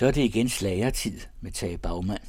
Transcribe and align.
Så 0.00 0.06
er 0.06 0.10
det 0.10 0.24
igen 0.24 0.48
slagertid 0.48 1.20
med 1.40 1.52
Tage 1.52 1.78
Bagmand. 1.78 2.22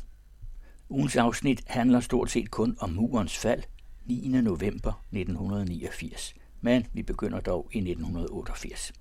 Ugens 0.89 1.15
afsnit 1.15 1.63
handler 1.67 1.99
stort 1.99 2.31
set 2.31 2.51
kun 2.51 2.77
om 2.79 2.89
murens 2.89 3.37
fald 3.37 3.63
9. 4.05 4.27
november 4.27 5.05
1989, 5.11 6.33
men 6.61 6.85
vi 6.93 7.03
begynder 7.03 7.39
dog 7.39 7.69
i 7.73 7.77
1988. 7.77 8.93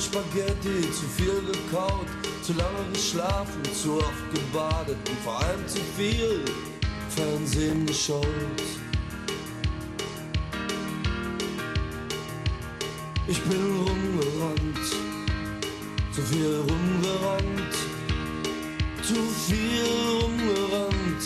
Spaghetti, 0.00 0.90
zu 0.92 1.06
viel 1.16 1.42
gekaut, 1.52 2.06
zu 2.42 2.54
lange 2.54 2.90
geschlafen, 2.92 3.62
zu 3.74 3.98
oft 3.98 4.34
gebadet 4.34 4.96
und 5.08 5.18
vor 5.20 5.38
allem 5.38 5.66
zu 5.68 5.78
viel 5.96 6.42
Fernsehen 7.10 7.84
geschaut. 7.84 8.26
Ich 13.28 13.40
bin 13.42 13.60
rumgerannt, 13.86 14.86
zu 16.12 16.22
viel 16.22 16.56
rumgerannt, 16.56 17.74
zu 19.02 19.14
viel 19.46 19.84
rumgerannt, 20.22 21.22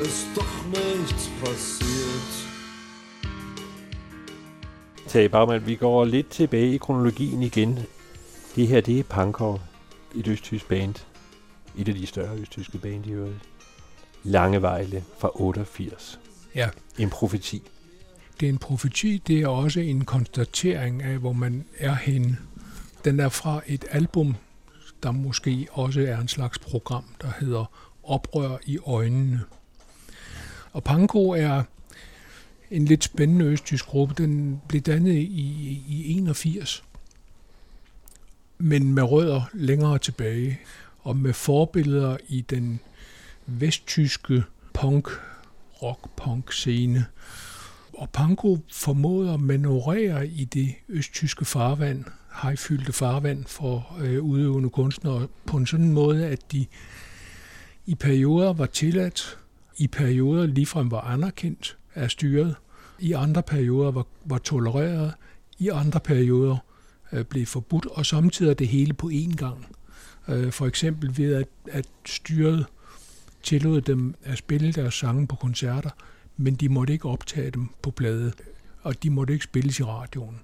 ist 0.00 0.26
doch 0.34 0.64
nichts 0.72 1.28
passiert. 1.42 2.47
Tage 5.08 5.28
Bagman, 5.28 5.66
vi 5.66 5.74
går 5.74 6.04
lidt 6.04 6.30
tilbage 6.30 6.74
i 6.74 6.76
kronologien 6.76 7.42
igen. 7.42 7.78
Det 8.56 8.68
her, 8.68 8.80
det 8.80 8.98
er 8.98 9.02
Pankov, 9.02 9.60
et 10.14 10.28
østtysk 10.28 10.68
band. 10.68 10.94
Et 11.78 11.88
af 11.88 11.94
de 11.94 12.06
større 12.06 12.38
østtyske 12.38 12.78
band 12.78 13.06
i 13.06 13.10
øvrigt. 13.10 13.38
Langevejle 14.22 15.04
fra 15.18 15.30
88. 15.34 16.20
Ja. 16.54 16.68
En 16.98 17.10
profeti. 17.10 17.62
Det 18.40 18.46
er 18.46 18.50
en 18.50 18.58
profeti, 18.58 19.22
det 19.26 19.40
er 19.40 19.48
også 19.48 19.80
en 19.80 20.04
konstatering 20.04 21.02
af, 21.02 21.18
hvor 21.18 21.32
man 21.32 21.64
er 21.78 21.94
henne. 21.94 22.36
Den 23.04 23.20
er 23.20 23.28
fra 23.28 23.60
et 23.66 23.84
album, 23.90 24.34
der 25.02 25.10
måske 25.10 25.68
også 25.72 26.00
er 26.00 26.18
en 26.18 26.28
slags 26.28 26.58
program, 26.58 27.04
der 27.22 27.28
hedder 27.40 27.70
Oprør 28.04 28.58
i 28.66 28.78
øjnene. 28.86 29.40
Og 30.72 30.84
Panko 30.84 31.30
er 31.30 31.62
en 32.70 32.84
lidt 32.84 33.04
spændende 33.04 33.44
østtysk 33.44 33.86
gruppe. 33.86 34.14
Den 34.18 34.60
blev 34.68 34.82
dannet 34.82 35.14
i, 35.14 35.82
i 35.88 36.12
81 36.18 36.82
men 38.58 38.94
med 38.94 39.02
rødder 39.02 39.42
længere 39.52 39.98
tilbage, 39.98 40.60
og 41.00 41.16
med 41.16 41.32
forbilleder 41.32 42.16
i 42.28 42.40
den 42.40 42.80
vesttyske 43.46 44.44
punk, 44.74 45.08
rock-punk 45.82 46.52
scene. 46.52 47.06
Og 47.92 48.10
Panko 48.10 48.58
formåede 48.72 49.32
at 49.32 49.40
manøvrere 49.40 50.26
i 50.26 50.44
det 50.44 50.74
østtyske 50.88 51.44
farvand, 51.44 52.04
hejfyldte 52.42 52.92
farvand 52.92 53.44
for 53.44 53.96
øh, 54.00 54.22
udøvende 54.22 54.70
kunstnere, 54.70 55.28
på 55.46 55.56
en 55.56 55.66
sådan 55.66 55.92
måde, 55.92 56.26
at 56.26 56.52
de 56.52 56.66
i 57.86 57.94
perioder 57.94 58.52
var 58.52 58.66
tilladt, 58.66 59.38
i 59.76 59.86
perioder 59.86 60.46
ligefrem 60.46 60.90
var 60.90 61.00
anerkendt 61.00 61.76
af 61.94 62.10
styret, 62.10 62.54
i 62.98 63.12
andre 63.12 63.42
perioder 63.42 63.90
var, 63.90 64.06
var 64.24 64.38
tolereret, 64.38 65.14
i 65.58 65.68
andre 65.68 66.00
perioder 66.00 66.56
øh, 67.12 67.24
blev 67.24 67.46
forbudt, 67.46 67.86
og 67.86 68.06
samtidig 68.06 68.58
det 68.58 68.68
hele 68.68 68.92
på 68.92 69.10
én 69.14 69.36
gang. 69.36 69.66
Øh, 70.28 70.52
for 70.52 70.66
eksempel 70.66 71.18
ved, 71.18 71.34
at, 71.34 71.48
at 71.70 71.86
styret 72.06 72.66
tillod 73.42 73.80
dem 73.80 74.14
at 74.24 74.38
spille 74.38 74.72
deres 74.72 74.94
sange 74.94 75.26
på 75.26 75.36
koncerter, 75.36 75.90
men 76.36 76.54
de 76.54 76.68
måtte 76.68 76.92
ikke 76.92 77.08
optage 77.08 77.50
dem 77.50 77.68
på 77.82 77.90
plade, 77.90 78.32
og 78.82 79.02
de 79.02 79.10
måtte 79.10 79.32
ikke 79.32 79.44
spilles 79.44 79.78
i 79.78 79.82
radioen. 79.82 80.40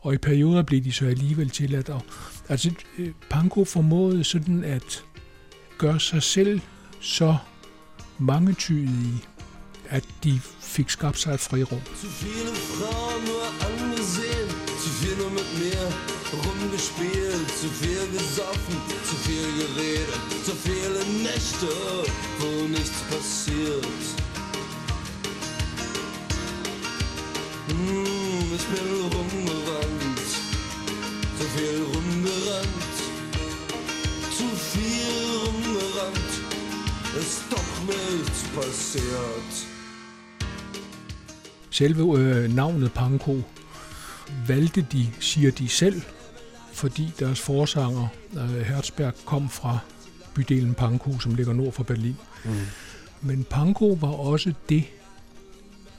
Og 0.00 0.14
i 0.14 0.18
perioder 0.18 0.62
blev 0.62 0.84
de 0.84 0.92
så 0.92 1.06
alligevel 1.06 1.50
tilladt. 1.50 1.88
Og, 1.88 2.02
altså, 2.48 2.74
øh, 2.98 3.12
Panko 3.30 3.64
formåede 3.64 4.24
sådan 4.24 4.64
at 4.64 5.04
gøre 5.78 6.00
sig 6.00 6.22
selv 6.22 6.60
så 7.00 7.36
mangetydige, 8.18 9.22
at 9.88 10.04
de 10.24 10.40
skabt 10.84 11.18
sig 11.18 11.32
et 11.32 11.40
frirum. 11.40 11.80
Zu 12.00 12.06
viele 12.06 12.52
Frauen 12.52 13.24
nur 13.24 13.46
angesehen, 13.64 14.48
zu 14.82 14.88
viel 15.00 15.16
nur 15.16 15.30
mit 15.30 15.58
mir 15.58 15.88
rumgespielt, 16.44 17.48
zu 17.60 17.68
viel 17.80 18.06
gesoffen, 18.12 18.76
zu 19.08 19.16
viel 19.26 19.48
geredet, 19.56 20.20
zu 20.44 20.52
viele 20.52 21.00
Nächte, 21.22 21.72
wo 22.38 22.68
nichts 22.68 23.00
passiert. 23.10 24.02
Hm, 27.68 28.54
ich 28.54 28.66
bin 28.66 28.86
rumgerannt, 29.16 30.28
zu 31.38 31.44
viel 31.56 31.82
rumgerannt, 31.84 32.96
zu 34.36 34.46
viel 34.72 35.24
rumgerannt, 35.42 36.32
ist 37.18 37.42
doch 37.50 37.72
nichts 37.86 38.42
passiert. 38.54 39.65
Selve 41.76 42.18
øh, 42.18 42.54
navnet 42.54 42.92
Panko 42.92 43.42
valgte 44.46 44.86
de, 44.92 45.06
siger 45.20 45.50
de 45.50 45.68
selv, 45.68 46.02
fordi 46.72 47.12
deres 47.18 47.40
forsanger 47.40 48.08
øh, 48.32 48.60
Herzberg 48.60 49.14
kom 49.24 49.50
fra 49.50 49.78
bydelen 50.34 50.74
Pankow, 50.74 51.18
som 51.18 51.34
ligger 51.34 51.52
nord 51.52 51.72
for 51.72 51.82
Berlin. 51.82 52.16
Mm. 52.44 52.50
Men 53.22 53.44
Pankow 53.44 53.96
var 53.96 54.08
også 54.08 54.52
det, 54.68 54.84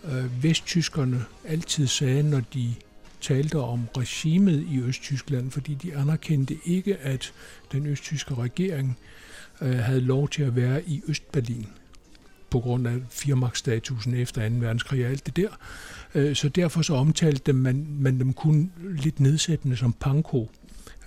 øh, 0.03 0.43
vesttyskerne 0.43 1.25
altid 1.45 1.87
sagde, 1.87 2.23
når 2.23 2.41
de 2.53 2.73
talte 3.21 3.59
om 3.59 3.87
regimet 3.97 4.67
i 4.71 4.79
Østtyskland, 4.79 5.51
fordi 5.51 5.73
de 5.73 5.95
anerkendte 5.95 6.57
ikke, 6.65 6.97
at 6.97 7.33
den 7.71 7.85
østtyske 7.85 8.35
regering 8.35 8.97
øh, 9.61 9.77
havde 9.77 10.01
lov 10.01 10.29
til 10.29 10.43
at 10.43 10.55
være 10.55 10.83
i 10.83 11.01
Østberlin 11.07 11.67
på 12.49 12.59
grund 12.59 12.87
af 12.87 12.93
firmagtsstatusen 13.09 14.13
efter 14.13 14.49
2. 14.49 14.55
verdenskrig 14.55 15.05
og 15.05 15.11
alt 15.11 15.25
det 15.25 15.35
der. 15.35 15.49
Øh, 16.15 16.35
så 16.35 16.49
derfor 16.49 16.81
så 16.81 16.93
omtalte 16.93 17.53
man, 17.53 17.87
man 17.99 18.19
dem 18.19 18.33
kun 18.33 18.71
lidt 18.81 19.19
nedsættende 19.19 19.75
som 19.75 19.93
panko, 19.93 20.49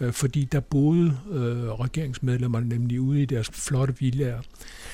øh, 0.01 0.13
fordi 0.13 0.45
der 0.45 0.61
boede 0.61 1.17
øh, 1.31 1.71
regeringsmedlemmerne 1.71 2.69
nemlig 2.69 3.01
ude 3.01 3.23
i 3.23 3.25
deres 3.25 3.51
flotte 3.53 3.95
villager. 3.99 4.41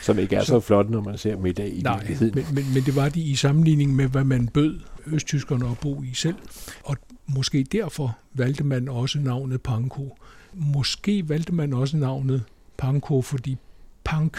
Som 0.02 0.18
ikke 0.18 0.36
er 0.36 0.40
så, 0.40 0.46
så 0.46 0.60
flot, 0.60 0.90
når 0.90 1.00
man 1.00 1.18
ser 1.18 1.36
dem 1.36 1.46
i 1.46 1.52
dag 1.52 1.68
i 1.68 1.80
nej, 1.80 2.16
men, 2.20 2.34
men, 2.52 2.64
men 2.74 2.82
det 2.82 2.96
var 2.96 3.08
de 3.08 3.20
i 3.20 3.34
sammenligning 3.34 3.96
med, 3.96 4.08
hvad 4.08 4.24
man 4.24 4.48
bød 4.48 4.80
østtyskerne 5.06 5.70
at 5.70 5.78
bo 5.78 6.02
i 6.02 6.14
selv. 6.14 6.36
Og 6.84 6.96
måske 7.26 7.62
derfor 7.72 8.18
valgte 8.34 8.64
man 8.64 8.88
også 8.88 9.18
navnet 9.18 9.62
Panko. 9.62 10.18
Måske 10.54 11.28
valgte 11.28 11.54
man 11.54 11.72
også 11.72 11.96
navnet 11.96 12.42
Panko, 12.76 13.22
fordi 13.22 13.56
punk, 14.04 14.38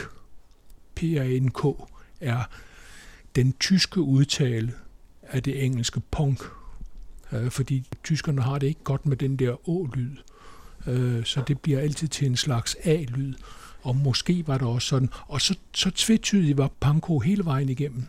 P-A-N-K, 0.95 1.65
er 2.21 2.43
den 3.35 3.53
tyske 3.59 4.01
udtale 4.01 4.73
af 5.23 5.43
det 5.43 5.65
engelske 5.65 5.99
punk. 6.11 6.43
Øh, 7.31 7.51
fordi 7.51 7.87
tyskerne 8.03 8.41
har 8.41 8.59
det 8.59 8.67
ikke 8.67 8.83
godt 8.83 9.05
med 9.05 9.17
den 9.17 9.35
der 9.35 9.69
å-lyd. 9.69 10.17
Øh, 10.87 11.25
så 11.25 11.41
det 11.47 11.59
bliver 11.59 11.79
altid 11.79 12.07
til 12.07 12.27
en 12.27 12.37
slags 12.37 12.75
a-lyd. 12.83 13.33
Og 13.81 13.95
måske 13.95 14.43
var 14.47 14.57
det 14.57 14.67
også 14.67 14.87
sådan. 14.87 15.09
Og 15.27 15.41
så, 15.41 15.55
så 15.73 15.91
tvetydigt 15.91 16.57
var 16.57 16.71
Panko 16.79 17.19
hele 17.19 17.45
vejen 17.45 17.69
igennem. 17.69 18.03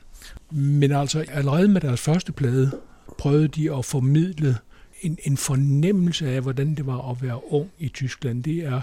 Men 0.51 0.93
altså 0.93 1.25
allerede 1.29 1.69
med 1.69 1.81
deres 1.81 2.01
første 2.01 2.33
plade 2.33 2.81
prøvede 3.19 3.49
de 3.49 3.75
at 3.75 3.85
formidle 3.85 4.57
en, 5.03 5.19
en 5.23 5.37
fornemmelse 5.37 6.29
af, 6.29 6.43
hvordan 6.43 6.75
det 6.75 6.87
var 6.87 7.11
at 7.11 7.23
være 7.23 7.53
ung 7.53 7.71
i 7.79 7.89
Tyskland. 7.89 8.45
Det 8.45 8.65
er 8.65 8.81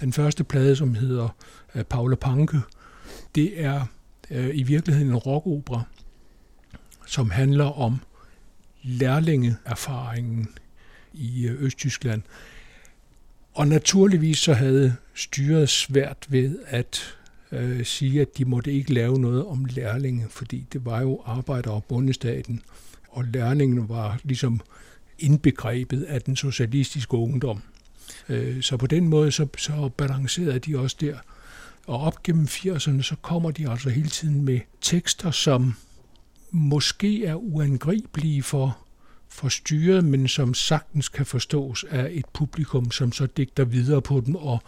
den 0.00 0.12
første 0.12 0.44
plade, 0.44 0.76
som 0.76 0.94
hedder 0.94 1.28
øh, 1.74 1.84
Paula 1.84 2.16
Panke. 2.16 2.60
Det 3.34 3.64
er 3.64 3.86
øh, 4.30 4.50
i 4.54 4.62
virkeligheden 4.62 5.10
en 5.10 5.16
rockopera, 5.16 5.82
som 7.06 7.30
handler 7.30 7.64
om 7.64 8.00
lærlingeerfaringen 8.82 10.48
i 11.12 11.46
øh, 11.46 11.62
Østtyskland. 11.62 12.22
Og 13.54 13.68
naturligvis 13.68 14.38
så 14.38 14.52
havde 14.52 14.96
styret 15.14 15.68
svært 15.68 16.26
ved 16.28 16.58
at 16.66 17.16
øh, 17.52 17.84
sige, 17.84 18.20
at 18.20 18.38
de 18.38 18.44
måtte 18.44 18.72
ikke 18.72 18.94
lave 18.94 19.18
noget 19.18 19.46
om 19.46 19.64
lærlinge, 19.64 20.26
fordi 20.30 20.66
det 20.72 20.84
var 20.84 21.00
jo 21.00 21.22
arbejder- 21.24 21.70
og 21.70 21.84
bundestaten, 21.84 22.62
og 23.08 23.24
lærlingen 23.24 23.88
var 23.88 24.20
ligesom 24.24 24.60
indbegrebet 25.18 26.02
af 26.02 26.22
den 26.22 26.36
socialistiske 26.36 27.14
ungdom. 27.14 27.62
Øh, 28.28 28.62
så 28.62 28.76
på 28.76 28.86
den 28.86 29.08
måde 29.08 29.32
så, 29.32 29.46
så 29.58 29.90
balancerede 29.96 30.58
de 30.58 30.78
også 30.78 30.96
der 31.00 31.16
og 31.86 32.00
op 32.00 32.22
gennem 32.22 32.44
80'erne, 32.44 33.02
så 33.02 33.14
kommer 33.22 33.50
de 33.50 33.70
altså 33.70 33.90
hele 33.90 34.08
tiden 34.08 34.44
med 34.44 34.60
tekster, 34.80 35.30
som 35.30 35.74
måske 36.50 37.24
er 37.24 37.34
uangribelige 37.34 38.42
for, 38.42 38.78
for 39.28 39.48
styret, 39.48 40.04
men 40.04 40.28
som 40.28 40.54
sagtens 40.54 41.08
kan 41.08 41.26
forstås 41.26 41.84
af 41.90 42.08
et 42.12 42.24
publikum, 42.32 42.90
som 42.90 43.12
så 43.12 43.26
digter 43.26 43.64
videre 43.64 44.02
på 44.02 44.22
dem 44.26 44.34
og, 44.34 44.62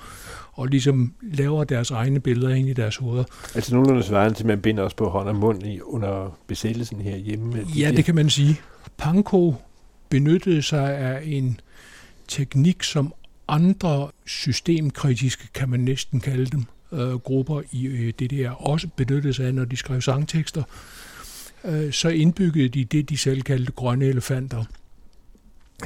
og 0.53 0.67
ligesom 0.67 1.15
laver 1.23 1.65
deres 1.65 1.91
egne 1.91 2.21
billeder 2.21 2.55
ind 2.55 2.69
i 2.69 2.73
deres 2.73 2.97
hoveder. 2.97 3.25
Altså 3.55 3.75
nogenlunde 3.75 4.03
svarende 4.03 4.37
til, 4.37 4.43
at 4.43 4.47
man 4.47 4.61
binder 4.61 4.83
os 4.83 4.95
på 4.95 5.09
hånd 5.09 5.29
og 5.29 5.37
mund 5.37 5.67
i, 5.67 5.81
under 5.81 6.39
besættelsen 6.47 7.01
herhjemme. 7.01 7.67
Ja, 7.77 7.91
det 7.91 8.05
kan 8.05 8.15
man 8.15 8.31
sige. 8.31 8.61
Panko 8.97 9.55
benyttede 10.09 10.63
sig 10.63 10.97
af 10.97 11.23
en 11.25 11.61
teknik, 12.29 12.83
som 12.83 13.15
andre 13.49 14.11
systemkritiske, 14.27 15.49
kan 15.55 15.69
man 15.69 15.81
næsten 15.81 16.21
kalde 16.21 16.47
dem, 16.47 16.65
øh, 16.97 17.15
grupper 17.15 17.63
i 17.71 17.87
øh, 17.87 18.13
DDR 18.13 18.51
også 18.51 18.89
benyttede 18.97 19.35
sig 19.35 19.47
af, 19.47 19.55
når 19.55 19.65
de 19.65 19.77
skrev 19.77 20.01
sangtekster, 20.01 20.63
øh, 21.65 21.93
så 21.93 22.09
indbyggede 22.09 22.69
de 22.69 22.85
det, 22.85 23.09
de 23.09 23.17
selv 23.17 23.43
kaldte 23.43 23.73
grønne 23.73 24.05
elefanter. 24.05 24.65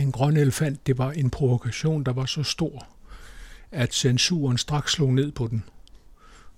En 0.00 0.12
grøn 0.12 0.36
elefant, 0.36 0.86
det 0.86 0.98
var 0.98 1.10
en 1.10 1.30
provokation, 1.30 2.04
der 2.04 2.12
var 2.12 2.26
så 2.26 2.42
stor, 2.42 2.86
at 3.70 3.94
censuren 3.94 4.58
straks 4.58 4.92
slog 4.92 5.14
ned 5.14 5.32
på 5.32 5.46
den. 5.46 5.64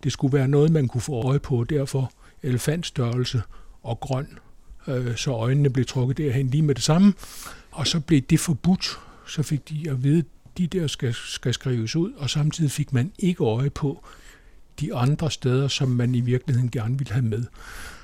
Det 0.03 0.13
skulle 0.13 0.39
være 0.39 0.49
noget, 0.49 0.73
man 0.73 0.89
kunne 0.89 1.01
få 1.01 1.27
øje 1.29 1.39
på, 1.39 1.65
derfor 1.65 2.13
elefantstørrelse 2.43 3.43
og 3.83 4.01
grøn, 4.01 4.39
øh, 4.87 5.17
så 5.17 5.31
øjnene 5.31 5.71
blev 5.71 5.85
trukket 5.85 6.19
derhen 6.19 6.47
lige 6.47 6.63
med 6.63 6.75
det 6.75 6.85
samme, 6.85 7.15
og 7.71 7.87
så 7.87 8.01
blev 8.01 8.21
det 8.21 8.41
forbudt. 8.41 8.99
Så 9.27 9.43
fik 9.43 9.69
de 9.69 9.91
at 9.91 10.05
vide, 10.05 10.19
at 10.19 10.59
de 10.59 10.67
der 10.67 10.87
skal, 10.87 11.15
skal 11.15 11.55
skrives 11.55 11.97
ud, 11.97 12.13
og 12.13 12.31
samtidig 12.31 12.71
fik 12.71 12.93
man 12.93 13.13
ikke 13.19 13.45
øje 13.45 13.71
på 13.71 14.05
de 14.83 14.95
andre 14.95 15.31
steder, 15.31 15.69
som 15.69 15.89
man 15.89 16.15
i 16.15 16.21
virkeligheden 16.21 16.71
gerne 16.71 16.99
ville 16.99 17.13
have 17.13 17.25
med. 17.25 17.45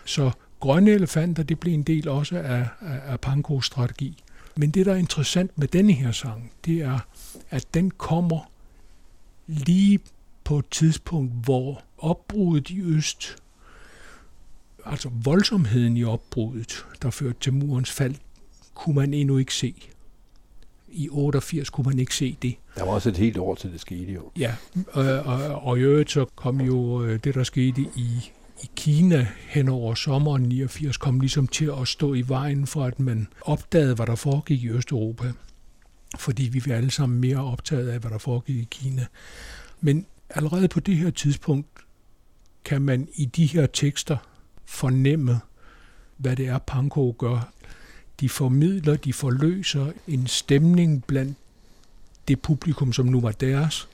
Så 0.04 0.30
grønne 0.60 0.90
elefanter, 0.90 1.42
det 1.42 1.60
blev 1.60 1.74
en 1.74 1.82
del 1.82 2.08
også 2.08 2.38
af, 2.38 2.68
af, 2.80 3.00
af 3.06 3.20
Pankos 3.20 3.66
strategi. 3.66 4.22
Men 4.56 4.70
det, 4.70 4.86
der 4.86 4.92
er 4.92 4.96
interessant 4.96 5.58
med 5.58 5.68
denne 5.68 5.92
her 5.92 6.12
sang, 6.12 6.52
det 6.64 6.82
er, 6.82 6.98
at 7.50 7.66
den 7.74 7.90
kommer 7.90 8.50
lige 9.46 10.00
på 10.44 10.58
et 10.58 10.64
tidspunkt, 10.70 11.32
hvor 11.44 11.82
opbruddet 11.98 12.70
i 12.70 12.80
øst, 12.80 13.36
altså 14.84 15.10
voldsomheden 15.12 15.96
i 15.96 16.04
opbruddet, 16.04 16.86
der 17.02 17.10
førte 17.10 17.36
til 17.40 17.52
murens 17.52 17.90
fald, 17.90 18.14
kunne 18.74 18.94
man 18.94 19.14
endnu 19.14 19.38
ikke 19.38 19.54
se. 19.54 19.74
I 20.90 21.08
88 21.10 21.70
kunne 21.70 21.84
man 21.84 21.98
ikke 21.98 22.14
se 22.14 22.36
det. 22.42 22.54
Der 22.76 22.84
var 22.84 22.92
også 22.92 23.08
et 23.08 23.16
helt 23.16 23.38
år 23.38 23.54
til 23.54 23.72
det 23.72 23.80
skete 23.80 24.12
jo. 24.12 24.30
Ja, 24.38 24.54
og, 24.92 25.04
og, 25.04 25.62
og 25.62 25.78
i 25.78 25.80
øvrigt 25.80 26.10
så 26.10 26.24
kom 26.36 26.60
jo 26.60 27.04
øh, 27.04 27.20
det, 27.24 27.34
der 27.34 27.42
skete 27.42 27.80
i, 27.80 28.32
i 28.62 28.70
Kina 28.76 29.26
hen 29.48 29.68
over 29.68 29.94
sommeren 29.94 30.42
89, 30.42 30.96
kom 30.96 31.20
ligesom 31.20 31.46
til 31.46 31.72
at 31.80 31.88
stå 31.88 32.14
i 32.14 32.22
vejen 32.28 32.66
for, 32.66 32.84
at 32.84 33.00
man 33.00 33.28
opdagede, 33.40 33.94
hvad 33.94 34.06
der 34.06 34.14
foregik 34.14 34.62
i 34.62 34.68
Østeuropa. 34.68 35.32
Fordi 36.18 36.42
vi 36.42 36.62
var 36.66 36.74
alle 36.74 36.90
sammen 36.90 37.20
mere 37.20 37.44
optaget 37.44 37.88
af, 37.88 37.98
hvad 37.98 38.10
der 38.10 38.18
foregik 38.18 38.56
i 38.56 38.66
Kina. 38.70 39.06
Men 39.80 40.06
allerede 40.30 40.68
på 40.68 40.80
det 40.80 40.96
her 40.96 41.10
tidspunkt 41.10 41.68
kan 42.64 42.82
man 42.82 43.08
i 43.14 43.24
de 43.24 43.46
her 43.46 43.66
tekster 43.66 44.16
fornemme, 44.66 45.40
hvad 46.16 46.36
det 46.36 46.46
er, 46.46 46.58
Panko 46.58 47.14
gør. 47.18 47.52
De 48.20 48.28
formidler, 48.28 48.96
de 48.96 49.12
forløser 49.12 49.92
en 50.08 50.26
stemning 50.26 51.04
blandt 51.04 51.36
det 52.28 52.40
publikum, 52.40 52.92
som 52.92 53.06
nu 53.06 53.20
var 53.20 53.32
deres, 53.32 53.88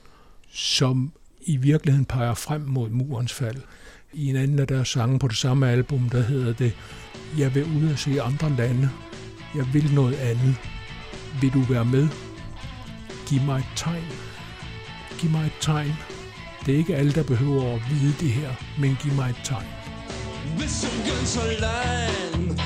som 0.51 1.11
i 1.41 1.57
virkeligheden 1.57 2.05
peger 2.05 2.33
frem 2.33 2.61
mod 2.61 2.89
murens 2.89 3.33
fald. 3.33 3.61
I 4.13 4.27
en 4.27 4.35
anden 4.35 4.59
af 4.59 4.67
deres 4.67 4.89
sange 4.89 5.19
på 5.19 5.27
det 5.27 5.37
samme 5.37 5.69
album, 5.69 6.09
der 6.09 6.21
hedder 6.21 6.53
det, 6.53 6.73
Jeg 7.37 7.55
vil 7.55 7.63
ud 7.63 7.91
og 7.91 7.99
se 7.99 8.21
andre 8.21 8.49
lande. 8.49 8.89
Jeg 9.55 9.73
vil 9.73 9.93
noget 9.93 10.15
andet. 10.15 10.55
Vil 11.41 11.53
du 11.53 11.61
være 11.61 11.85
med? 11.85 12.07
Giv 13.27 13.41
mig 13.41 13.59
et 13.59 13.65
tegn. 13.75 14.03
Giv 15.19 15.29
mig 15.29 15.45
et 15.45 15.53
tegn. 15.61 15.93
Det 16.65 16.73
er 16.73 16.77
ikke 16.77 16.95
alle, 16.95 17.11
der 17.11 17.23
behøver 17.23 17.75
at 17.75 17.81
vide 17.89 18.13
det 18.19 18.29
her, 18.29 18.51
men 18.79 18.97
giv 19.03 19.13
mig 19.13 19.29
et 19.29 19.41
tegn. 19.43 19.67
Bist 20.59 20.83
du 20.83 21.25
så 21.25 21.41
allein 21.41 22.64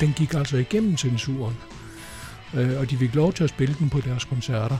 Den 0.00 0.12
gik 0.16 0.34
altså 0.34 0.56
igennem 0.56 0.96
censuren, 0.96 1.56
øh, 2.54 2.80
og 2.80 2.90
de 2.90 2.96
fik 2.96 3.14
lov 3.14 3.32
til 3.32 3.44
at 3.44 3.50
spille 3.50 3.74
den 3.78 3.90
på 3.90 4.00
deres 4.00 4.24
koncerter. 4.24 4.78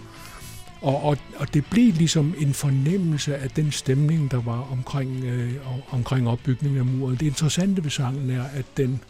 Og, 0.80 1.02
og, 1.02 1.18
og 1.36 1.54
det 1.54 1.66
blev 1.70 1.92
ligesom 1.92 2.34
en 2.38 2.54
fornemmelse 2.54 3.36
af 3.36 3.50
den 3.50 3.72
stemning, 3.72 4.30
der 4.30 4.40
var 4.40 4.72
omkring, 4.72 5.24
øh, 5.24 5.54
omkring 5.90 6.28
opbygningen 6.28 6.78
af 6.78 6.84
muren. 6.84 7.16
Det 7.16 7.26
interessante 7.26 7.84
ved 7.84 7.90
sangen 7.90 8.30
er, 8.30 8.44
at 8.44 8.64
den, 8.76 9.00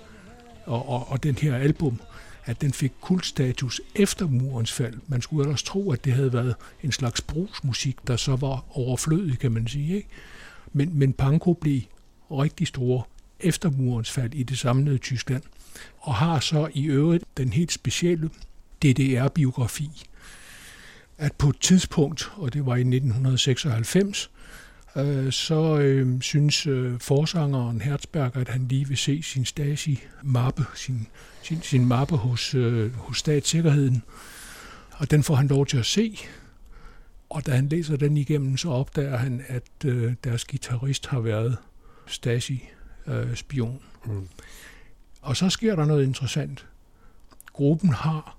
og, 0.67 0.88
og, 0.88 1.11
og 1.11 1.23
den 1.23 1.35
her 1.35 1.56
album, 1.56 2.00
at 2.44 2.61
den 2.61 2.73
fik 2.73 2.93
kultstatus 3.00 3.81
efter 3.94 4.26
murens 4.26 4.73
fald. 4.73 4.94
Man 5.06 5.23
skulle 5.23 5.44
ellers 5.44 5.62
tro, 5.62 5.93
at 5.93 6.05
det 6.05 6.12
havde 6.12 6.32
været 6.32 6.55
en 6.82 6.93
slags 6.93 7.20
brugsmusik, 7.20 7.97
der 8.06 8.17
så 8.17 8.37
var 8.37 8.64
overflødig, 8.79 9.38
kan 9.38 9.52
man 9.52 9.69
sige. 9.69 9.97
Ikke? 9.97 10.09
Men, 10.73 10.99
men 10.99 11.12
Panko 11.12 11.52
blev 11.52 11.81
rigtig 12.31 12.67
store 12.67 13.02
efter 13.41 13.70
murens 13.70 14.11
fald 14.11 14.35
i 14.35 14.43
det 14.43 14.59
samlede 14.59 14.99
Tyskland, 14.99 15.43
og 15.99 16.14
har 16.14 16.40
så 16.40 16.69
i 16.75 16.84
øvrigt 16.84 17.25
den 17.37 17.52
helt 17.52 17.73
specielle 17.73 18.31
DDR-biografi, 18.82 19.90
at 21.19 21.32
på 21.32 21.49
et 21.49 21.61
tidspunkt, 21.61 22.31
og 22.37 22.52
det 22.52 22.67
var 22.67 22.76
i 22.76 22.81
1996, 22.81 24.31
øh, 24.96 25.32
så 25.32 25.78
øh, 25.78 26.20
synes 26.20 26.67
øh, 26.67 27.00
forsangeren 27.00 27.81
Herzberg, 27.81 28.37
at 28.37 28.49
han 28.49 28.69
lige 28.69 28.88
vil 28.88 28.96
se 28.96 29.23
sin 29.23 29.44
Stasi-mappe, 29.44 30.64
sin, 30.75 31.06
sin, 31.43 31.62
sin 31.62 31.87
mappe 31.87 32.17
hos, 32.17 32.55
øh, 32.55 32.94
hos 32.94 33.19
statssikkerheden. 33.19 34.02
Og 34.93 35.11
den 35.11 35.23
får 35.23 35.34
han 35.34 35.49
lov 35.49 35.67
til 35.67 35.76
at 35.76 35.87
se. 35.87 36.19
Og 37.31 37.46
da 37.46 37.50
han 37.50 37.69
læser 37.69 37.96
den 37.96 38.17
igennem, 38.17 38.56
så 38.56 38.69
opdager 38.69 39.17
han, 39.17 39.43
at 39.49 39.84
øh, 39.84 40.14
deres 40.25 40.44
guitarist 40.44 41.06
har 41.06 41.20
været 41.20 41.56
Stasi-spion. 42.06 43.81
Øh, 44.06 44.12
mm. 44.12 44.28
Og 45.26 45.37
så 45.37 45.50
sker 45.50 45.76
der 45.76 45.85
noget 45.85 46.04
interessant. 46.04 46.66
Gruppen 47.52 47.92
har 47.92 48.37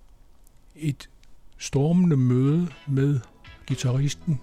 et 0.76 1.10
stormende 1.58 2.18
møde 2.18 2.68
med 2.88 3.20
gitarristen, 3.68 4.40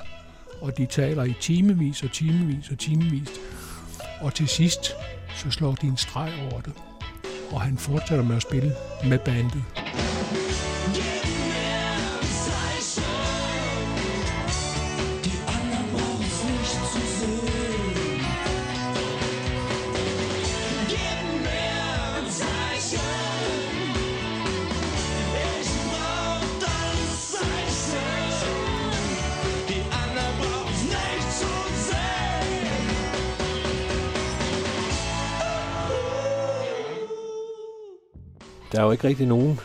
og 0.61 0.79
de 0.79 0.87
taler 0.87 1.25
i 1.25 1.35
timevis 1.41 2.03
og 2.03 2.13
timevis 2.13 2.71
og 2.71 2.79
timevis. 2.79 3.29
Og 4.21 4.35
til 4.35 4.49
sidst, 4.49 4.93
så 5.37 5.51
slår 5.51 5.75
de 5.75 5.87
en 5.87 5.97
streg 5.97 6.33
over 6.51 6.61
det. 6.61 6.73
Og 7.53 7.61
han 7.61 7.79
fortsætter 7.79 8.25
med 8.25 8.37
at 8.37 8.43
spille 8.43 8.73
med 9.09 9.19
bandet. 9.19 9.65
Der 38.73 38.81
er 38.81 38.85
jo 38.85 38.91
ikke 38.91 39.09
rigtig 39.09 39.27
nogen, 39.27 39.61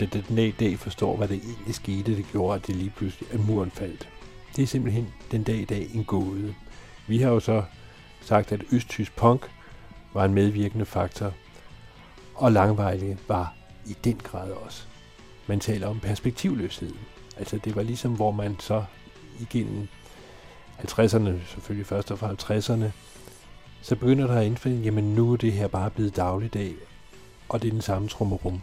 der 0.00 0.06
den 0.06 0.36
dag 0.36 0.46
i 0.46 0.54
dag 0.60 0.78
forstår, 0.78 1.16
hvad 1.16 1.28
det 1.28 1.40
egentlig 1.44 1.74
skete, 1.74 2.16
det 2.16 2.26
gjorde, 2.32 2.54
at 2.54 2.66
det 2.66 2.76
lige 2.76 2.92
pludselig, 2.96 3.32
at 3.32 3.46
muren 3.46 3.70
faldt. 3.70 4.08
Det 4.56 4.62
er 4.62 4.66
simpelthen 4.66 5.08
den 5.30 5.42
dag 5.42 5.56
i 5.56 5.64
dag 5.64 5.88
en 5.94 6.04
gåde. 6.04 6.54
Vi 7.06 7.18
har 7.18 7.30
jo 7.30 7.40
så 7.40 7.62
sagt, 8.20 8.52
at 8.52 8.62
østtysk 8.72 9.16
punk 9.16 9.50
var 10.14 10.24
en 10.24 10.34
medvirkende 10.34 10.86
faktor, 10.86 11.32
og 12.34 12.52
langvejlige 12.52 13.18
var 13.28 13.54
i 13.86 13.96
den 14.04 14.16
grad 14.16 14.50
også. 14.50 14.86
Man 15.46 15.60
taler 15.60 15.86
om 15.86 16.00
perspektivløsheden. 16.00 16.98
Altså 17.36 17.58
det 17.64 17.76
var 17.76 17.82
ligesom, 17.82 18.14
hvor 18.14 18.30
man 18.30 18.56
så 18.60 18.84
igennem 19.40 19.88
50'erne, 20.78 21.30
selvfølgelig 21.46 21.86
først 21.86 22.10
og 22.10 22.18
fra 22.18 22.32
50'erne, 22.32 22.90
så 23.82 23.96
begynder 23.96 24.26
der 24.26 24.34
at 24.34 24.46
indfinde, 24.46 24.82
jamen 24.82 25.14
nu 25.14 25.32
er 25.32 25.36
det 25.36 25.52
her 25.52 25.68
bare 25.68 25.90
blevet 25.90 26.16
dagligdag, 26.16 26.74
og 27.50 27.62
det 27.62 27.68
er 27.68 27.72
den 27.72 27.82
samme 27.82 28.08
trummerum. 28.08 28.60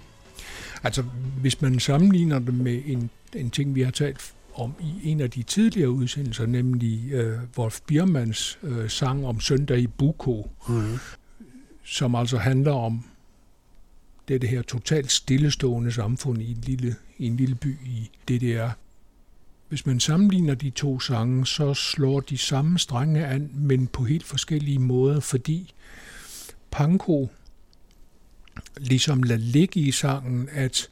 Altså, 0.83 1.01
hvis 1.41 1.61
man 1.61 1.79
sammenligner 1.79 2.39
det 2.39 2.53
med 2.53 2.81
en, 2.85 3.09
en 3.35 3.49
ting, 3.49 3.75
vi 3.75 3.81
har 3.81 3.91
talt 3.91 4.33
om 4.55 4.73
i 4.79 5.09
en 5.09 5.21
af 5.21 5.31
de 5.31 5.43
tidligere 5.43 5.89
udsendelser, 5.89 6.45
nemlig 6.45 7.11
øh, 7.11 7.39
Wolf 7.57 7.79
Biermanns 7.87 8.59
øh, 8.63 8.89
sang 8.89 9.25
om 9.25 9.39
søndag 9.39 9.79
i 9.79 9.87
Buko, 9.87 10.49
mm. 10.69 10.97
som 11.83 12.15
altså 12.15 12.37
handler 12.37 12.71
om 12.71 13.03
det, 14.27 14.41
det 14.41 14.49
her 14.49 14.61
totalt 14.61 15.11
stillestående 15.11 15.91
samfund 15.91 16.41
i 16.41 16.51
en 16.51 16.61
lille, 16.63 16.95
i 17.17 17.27
en 17.27 17.37
lille 17.37 17.55
by 17.55 17.77
i 17.85 18.09
DDR. 18.29 18.69
Hvis 19.69 19.85
man 19.85 19.99
sammenligner 19.99 20.55
de 20.55 20.69
to 20.69 20.99
sange, 20.99 21.45
så 21.45 21.73
slår 21.73 22.19
de 22.19 22.37
samme 22.37 22.79
strenge 22.79 23.25
an, 23.25 23.51
men 23.53 23.87
på 23.87 24.03
helt 24.03 24.25
forskellige 24.25 24.79
måder, 24.79 25.19
fordi 25.19 25.73
Panko 26.71 27.29
ligesom 28.79 29.23
lade 29.23 29.39
ligge 29.39 29.79
i 29.79 29.91
sangen, 29.91 30.49
at 30.51 30.89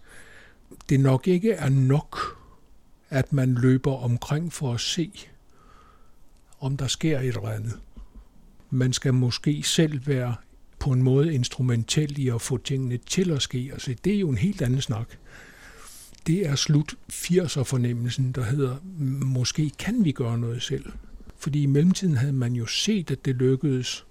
det 0.89 1.00
nok 1.00 1.27
ikke 1.27 1.51
er 1.51 1.70
nok, 1.70 2.38
at 3.10 3.34
man 3.34 3.54
løber 3.54 3.94
omkring 3.94 4.54
for 4.54 4.74
at 4.74 4.80
se, 4.80 5.12
om 6.60 6.77
der 6.77 6.88
sker 6.88 7.20
et 7.20 7.27
eller 7.27 7.50
andet. 7.50 7.80
Man 8.70 8.94
skal 8.94 9.13
måske 9.13 9.63
selv 9.63 10.08
være 10.08 10.36
på 10.80 10.92
en 10.92 11.04
måde 11.04 11.34
instrumentel 11.34 12.20
i 12.20 12.30
at 12.30 12.42
få 12.42 12.58
tingene 12.58 12.98
til 12.98 13.32
at 13.32 13.42
ske. 13.42 13.70
Altså, 13.74 13.96
det 14.04 14.15
er 14.15 14.20
jo 14.20 14.30
en 14.30 14.38
helt 14.38 14.62
anden 14.62 14.82
snak. 14.82 15.08
Det 16.27 16.48
er 16.48 16.56
slut 16.56 16.96
80'er 17.12 17.63
fornemmelsen, 17.63 18.32
der 18.32 18.44
hedder, 18.44 18.75
måske 19.25 19.70
kan 19.70 20.06
vi 20.06 20.12
gøre 20.12 20.38
noget 20.38 20.62
selv. 20.62 20.86
Fordi 21.38 21.63
i 21.63 21.65
mellemtiden 21.65 22.18
havde 22.18 22.34
man 22.34 22.54
jo 22.54 22.65
set, 22.65 23.12
at 23.12 23.25
det 23.25 23.36
lykkedes 23.36 24.06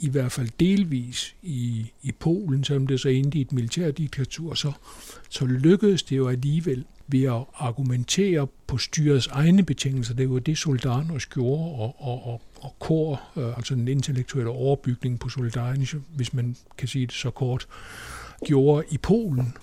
i 0.00 0.08
hvert 0.08 0.32
fald 0.32 0.48
delvis 0.60 1.34
i, 1.42 1.92
i 2.02 2.12
Polen, 2.12 2.64
selvom 2.64 2.86
det 2.86 3.00
så 3.00 3.08
endte 3.08 3.38
i 3.38 3.40
et 3.40 3.52
militærdiktatur, 3.52 4.54
så, 4.54 4.72
så 5.28 5.46
lykkedes 5.46 6.02
det 6.02 6.16
jo 6.16 6.28
alligevel 6.28 6.84
ved 7.06 7.22
at 7.22 7.44
argumentere 7.54 8.46
på 8.66 8.78
styrets 8.78 9.26
egne 9.26 9.62
betingelser. 9.62 10.14
Det 10.14 10.30
var 10.30 10.38
det, 10.38 10.58
Soldanos 10.58 11.26
gjorde, 11.26 11.74
og, 11.74 11.96
og, 11.98 12.26
og, 12.26 12.42
og 12.60 12.76
kor, 12.78 13.22
øh, 13.36 13.56
altså 13.56 13.74
den 13.74 13.88
intellektuelle 13.88 14.50
overbygning 14.50 15.20
på 15.20 15.28
Soldanos, 15.28 15.96
hvis 16.16 16.34
man 16.34 16.56
kan 16.78 16.88
sige 16.88 17.06
det 17.06 17.14
så 17.14 17.30
kort, 17.30 17.68
gjorde 18.44 18.84
i 18.90 18.98
Polen. 18.98 19.54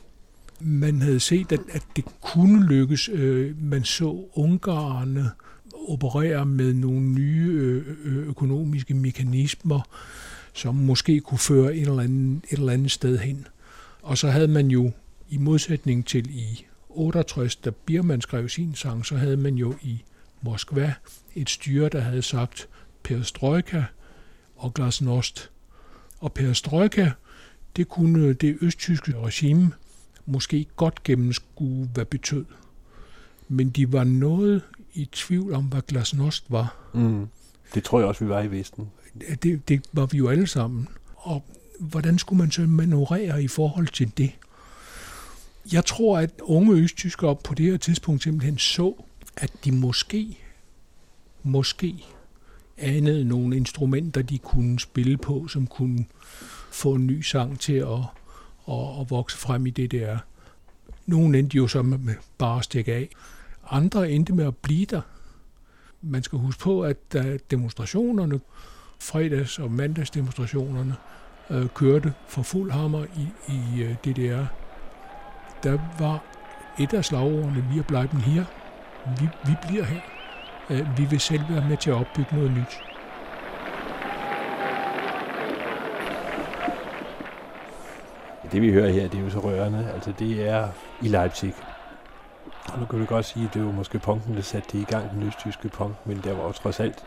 Man 0.60 1.02
havde 1.02 1.20
set, 1.20 1.52
at, 1.52 1.60
at 1.72 1.84
det 1.96 2.06
kunne 2.22 2.68
lykkes. 2.68 3.10
Øh, 3.10 3.64
man 3.64 3.84
så 3.84 4.26
ungarerne 4.34 5.32
operere 5.90 6.46
med 6.46 6.74
nogle 6.74 7.02
nye 7.02 7.84
økonomiske 8.06 8.94
mekanismer, 8.94 9.82
som 10.54 10.76
måske 10.76 11.20
kunne 11.20 11.38
føre 11.40 11.76
et 11.76 11.82
eller, 11.82 12.04
andet, 12.04 12.44
et 12.52 12.60
eller 12.60 12.74
andet 12.74 12.92
sted 12.92 13.18
hen. 13.18 13.48
Og 14.02 14.18
så 14.18 14.30
havde 14.30 14.48
man 14.48 14.68
jo, 14.68 14.92
i 15.30 15.38
modsætning 15.38 16.06
til 16.06 16.30
i 16.30 16.66
68, 16.90 17.56
da 17.56 17.70
Birman 17.86 18.22
skrev 18.22 18.50
sin 18.50 18.76
sang, 18.76 19.06
så 19.06 19.18
havde 19.18 19.38
man 19.38 19.56
jo 19.56 19.76
i 19.82 20.04
Moskva 20.42 20.94
et 21.36 21.50
styre, 21.50 21.90
der 21.90 22.00
havde 22.00 22.22
sagt 22.22 22.68
perestrojka 23.04 23.84
og 24.56 24.74
glasnost. 24.74 25.50
Og 26.20 26.34
perestrojka, 26.34 27.12
det 27.76 27.90
kunne 27.90 28.34
det 28.34 28.58
østtyske 28.62 29.20
regime 29.20 29.72
måske 30.26 30.66
godt 30.76 31.04
gennemskue, 31.04 31.90
hvad 31.94 32.06
betød. 32.06 32.46
Men 33.48 33.70
de 33.70 33.92
var 33.92 34.04
noget 34.04 34.62
i 34.96 35.10
tvivl 35.12 35.54
om, 35.54 35.64
hvad 35.64 35.82
glasnost 35.88 36.46
var. 36.50 36.76
Mm. 36.94 37.28
Det 37.74 37.84
tror 37.84 38.00
jeg 38.00 38.08
også, 38.08 38.24
vi 38.24 38.30
var 38.30 38.42
i 38.42 38.52
Vesten. 38.52 38.92
Det, 39.44 39.70
det 39.70 39.82
var 39.94 40.06
vi 40.06 40.18
jo 40.18 40.28
alle 40.30 40.48
sammen. 40.48 40.88
Og 41.16 41.46
hvordan 41.80 42.20
skulle 42.20 42.38
man 42.38 42.52
så 42.52 42.62
manøvrere 42.62 43.44
i 43.44 43.48
forhold 43.48 43.88
til 43.88 44.12
det? 44.18 44.32
Jeg 45.72 45.86
tror, 45.86 46.20
at 46.20 46.32
unge 46.42 46.74
østtyskere 46.74 47.36
på 47.36 47.54
det 47.54 47.66
her 47.66 47.78
tidspunkt 47.78 48.24
simpelthen 48.24 48.58
så, 48.58 49.04
at 49.38 49.52
de 49.66 49.72
måske, 49.72 50.38
måske 51.44 52.06
anede 52.78 53.26
nogle 53.26 53.58
instrumenter, 53.58 54.22
de 54.22 54.38
kunne 54.38 54.80
spille 54.80 55.18
på, 55.18 55.48
som 55.48 55.68
kunne 55.68 56.06
få 56.72 56.94
en 56.94 57.08
ny 57.08 57.22
sang 57.22 57.60
til 57.60 57.74
at, 57.74 58.00
at, 58.70 59.00
at 59.00 59.10
vokse 59.10 59.38
frem 59.38 59.66
i 59.66 59.70
det 59.70 59.92
der. 59.92 60.18
Nogle 61.06 61.40
endte 61.40 61.58
jo 61.58 61.68
så 61.68 61.82
med 61.82 62.16
bare 62.38 62.58
at 62.58 62.64
stikke 62.64 62.94
af. 62.94 63.10
Andre 63.70 64.10
endte 64.10 64.34
med 64.34 64.46
at 64.46 64.58
blive 64.58 64.86
der. 64.86 65.02
Man 66.02 66.24
skal 66.24 66.40
huske 66.40 66.64
på, 66.64 66.82
at 66.82 67.14
da 67.14 67.38
demonstrationerne, 67.52 68.40
fredags- 69.00 69.60
og 69.60 69.72
mandagsdemonstrationerne, 69.72 70.96
øh, 71.50 71.68
kørte 71.68 72.14
for 72.28 72.42
fuld 72.42 72.72
hammer 72.72 73.04
i, 73.04 73.28
i 73.48 73.84
øh, 73.84 73.96
DDR, 74.06 74.46
der 75.64 75.80
var 76.00 76.24
et 76.80 76.94
af 76.94 77.06
slagordene, 77.06 77.66
vi 77.72 77.80
er 77.80 77.84
blevet 77.84 78.10
her. 78.12 78.46
Vi, 79.20 79.28
vi 79.46 79.56
bliver 79.68 79.84
her. 79.84 80.02
Øh, 80.70 80.98
vi 80.98 81.06
vil 81.06 81.20
selv 81.20 81.42
være 81.50 81.70
med 81.70 81.78
til 81.78 81.90
at 81.90 81.96
opbygge 81.96 82.36
noget 82.36 82.52
nyt. 82.52 82.82
Det 88.52 88.62
vi 88.62 88.72
hører 88.72 88.90
her, 88.90 89.08
det 89.08 89.20
er 89.20 89.24
jo 89.24 89.30
så 89.30 89.40
rørende. 89.40 89.92
Altså 89.94 90.14
det 90.20 90.50
er 90.50 90.70
i 91.02 91.08
Leipzig. 91.08 91.54
Og 92.74 92.80
nu 92.80 92.86
kan 92.86 93.00
vi 93.00 93.06
godt 93.06 93.26
sige, 93.26 93.46
at 93.46 93.54
det 93.54 93.66
var 93.66 93.72
måske 93.72 94.00
punken, 94.00 94.36
der 94.36 94.42
satte 94.42 94.70
det 94.72 94.80
i 94.80 94.84
gang, 94.84 95.12
den 95.12 95.24
østtyske 95.24 95.70
punk, 95.70 95.96
men 96.06 96.22
der 96.24 96.34
var 96.34 96.42
også 96.42 96.62
trods 96.62 96.80
alt 96.80 97.06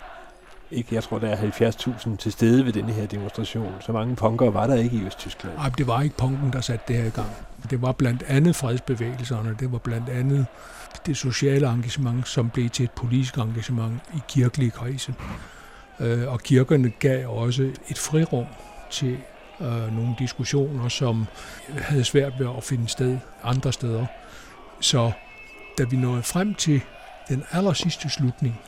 ikke, 0.70 0.94
jeg 0.94 1.02
tror, 1.02 1.18
der 1.18 1.28
er 1.28 1.36
70.000 1.36 2.16
til 2.16 2.32
stede 2.32 2.64
ved 2.64 2.72
denne 2.72 2.92
her 2.92 3.06
demonstration. 3.06 3.74
Så 3.80 3.92
mange 3.92 4.16
punkere 4.16 4.54
var 4.54 4.66
der 4.66 4.74
ikke 4.74 4.96
i 4.96 5.06
Østtyskland. 5.06 5.56
Nej, 5.56 5.68
det 5.68 5.86
var 5.86 6.02
ikke 6.02 6.16
punken, 6.16 6.52
der 6.52 6.60
satte 6.60 6.84
det 6.88 6.96
her 6.96 7.04
i 7.04 7.10
gang. 7.10 7.30
Det 7.70 7.82
var 7.82 7.92
blandt 7.92 8.22
andet 8.22 8.56
fredsbevægelserne, 8.56 9.56
det 9.60 9.72
var 9.72 9.78
blandt 9.78 10.08
andet 10.08 10.46
det 11.06 11.16
sociale 11.16 11.68
engagement, 11.68 12.28
som 12.28 12.50
blev 12.50 12.70
til 12.70 12.84
et 12.84 12.90
politisk 12.90 13.36
engagement 13.36 14.02
i 14.14 14.18
kirkelige 14.28 14.70
kredse. 14.70 15.14
Øh, 16.00 16.32
og 16.32 16.40
kirkerne 16.40 16.90
gav 16.90 17.28
også 17.28 17.62
et 17.88 17.98
frirum 17.98 18.46
til 18.90 19.16
øh, 19.60 19.96
nogle 19.96 20.14
diskussioner, 20.18 20.88
som 20.88 21.26
havde 21.78 22.04
svært 22.04 22.32
ved 22.38 22.48
at 22.56 22.64
finde 22.64 22.88
sted 22.88 23.18
andre 23.42 23.72
steder. 23.72 24.06
Så 24.80 25.12
da 25.78 25.84
vi 25.84 25.96
nåede 25.96 26.22
frem 26.22 26.54
til 26.54 26.80
den 27.28 27.44
aller 27.50 27.72
sidste 27.72 28.08
slutning 28.08 28.60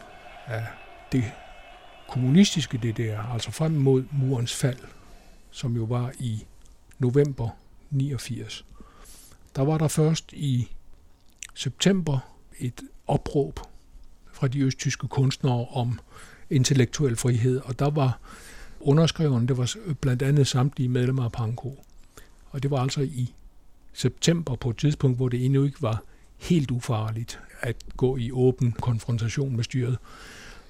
af 0.46 0.66
det 1.12 1.24
kommunistiske 2.08 2.78
DDR, 2.78 3.32
altså 3.32 3.50
frem 3.50 3.72
mod 3.72 4.04
murens 4.12 4.54
fald, 4.54 4.78
som 5.50 5.76
jo 5.76 5.84
var 5.84 6.12
i 6.18 6.44
november 6.98 7.48
89, 7.90 8.64
der 9.56 9.62
var 9.62 9.78
der 9.78 9.88
først 9.88 10.32
i 10.32 10.72
september 11.54 12.18
et 12.58 12.80
opråb 13.06 13.60
fra 14.32 14.48
de 14.48 14.60
østtyske 14.60 15.08
kunstnere 15.08 15.66
om 15.66 15.98
intellektuel 16.50 17.16
frihed, 17.16 17.60
og 17.64 17.78
der 17.78 17.90
var 17.90 18.18
underskriverne, 18.80 19.48
det 19.48 19.56
var 19.56 19.76
blandt 20.00 20.22
andet 20.22 20.46
samtlige 20.46 20.88
medlemmer 20.88 21.24
af 21.24 21.32
Panko. 21.32 21.84
Og 22.50 22.62
det 22.62 22.70
var 22.70 22.78
altså 22.78 23.00
i 23.00 23.34
september 23.92 24.56
på 24.56 24.70
et 24.70 24.76
tidspunkt, 24.76 25.16
hvor 25.16 25.28
det 25.28 25.44
endnu 25.44 25.64
ikke 25.64 25.82
var 25.82 26.02
helt 26.40 26.70
ufarligt 26.70 27.40
at 27.60 27.76
gå 27.96 28.16
i 28.16 28.32
åben 28.32 28.72
konfrontation 28.72 29.56
med 29.56 29.64
styret. 29.64 29.98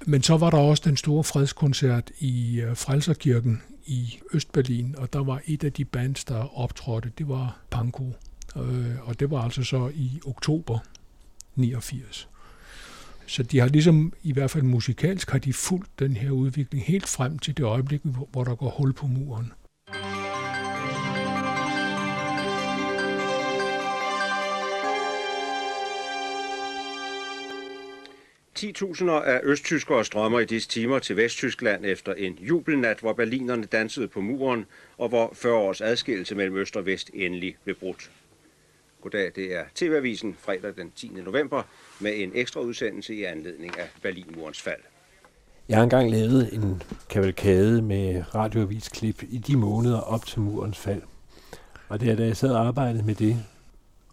Men 0.07 0.23
så 0.23 0.37
var 0.37 0.51
der 0.51 0.59
også 0.59 0.83
den 0.87 0.97
store 0.97 1.25
fredskoncert 1.25 2.11
i 2.19 2.61
øh, 2.61 2.77
Frelserkirken 2.77 3.63
i 3.87 4.19
Østberlin, 4.35 4.95
og 4.99 5.13
der 5.13 5.25
var 5.25 5.43
et 5.47 5.65
af 5.65 5.73
de 5.73 5.85
bands, 5.85 6.25
der 6.25 6.59
optrådte, 6.59 7.13
det 7.19 7.29
var 7.29 7.59
Panko. 7.71 8.13
Øh, 8.57 9.09
og 9.09 9.21
det 9.21 9.31
var 9.31 9.43
altså 9.43 9.63
så 9.63 9.91
i 9.95 10.21
oktober 10.27 10.79
89. 11.55 12.29
Så 13.27 13.43
de 13.43 13.59
har 13.59 13.69
ligesom, 13.69 14.13
i 14.23 14.33
hvert 14.33 14.51
fald 14.51 14.63
musikalsk, 14.63 15.31
har 15.31 15.39
de 15.39 15.53
fulgt 15.53 15.99
den 15.99 16.17
her 16.17 16.31
udvikling 16.31 16.85
helt 16.85 17.07
frem 17.07 17.39
til 17.39 17.57
det 17.57 17.65
øjeblik, 17.65 18.01
hvor 18.33 18.45
der 18.45 18.55
går 18.55 18.71
hul 18.71 18.93
på 18.93 19.07
muren. 19.07 19.53
10.000 28.63 29.11
af 29.11 29.41
østtyskere 29.43 30.05
strømmer 30.05 30.41
i 30.41 30.45
disse 30.45 30.69
timer 30.69 30.99
til 30.99 31.17
Vesttyskland 31.17 31.85
efter 31.85 32.15
en 32.15 32.39
jubelnat, 32.41 33.01
hvor 33.01 33.13
berlinerne 33.13 33.65
dansede 33.65 34.09
på 34.09 34.21
muren, 34.21 34.67
og 34.99 35.09
hvor 35.09 35.31
40 35.35 35.55
års 35.55 35.81
adskillelse 35.81 36.35
mellem 36.35 36.57
øst 36.57 36.77
og 36.77 36.87
vest 36.87 37.11
endelig 37.15 37.57
blev 37.65 37.77
brudt. 37.77 38.11
Goddag, 39.01 39.33
det 39.37 39.57
er 39.57 39.65
TV-avisen 39.75 40.37
fredag 40.41 40.73
den 40.77 40.93
10. 40.97 41.13
november 41.25 41.63
med 42.01 42.13
en 42.17 42.31
ekstra 42.35 42.61
udsendelse 42.61 43.15
i 43.15 43.25
anledning 43.25 43.79
af 43.79 43.89
Berlinmurens 44.03 44.63
fald. 44.63 44.81
Jeg 45.69 45.77
har 45.77 45.85
engang 45.85 46.11
lavet 46.11 46.55
en 46.55 46.83
kavalkade 47.11 47.83
med 47.83 48.35
radioavisklip 48.35 49.23
i 49.23 49.39
de 49.39 49.57
måneder 49.57 50.01
op 50.01 50.27
til 50.27 50.41
murens 50.41 50.79
fald. 50.79 51.03
Og 51.89 52.01
det 52.01 52.11
er 52.11 52.17
da 52.17 52.25
jeg 52.25 52.37
sad 52.37 52.51
og 52.51 52.67
arbejdede 52.67 53.03
med 53.03 53.15
det. 53.15 53.37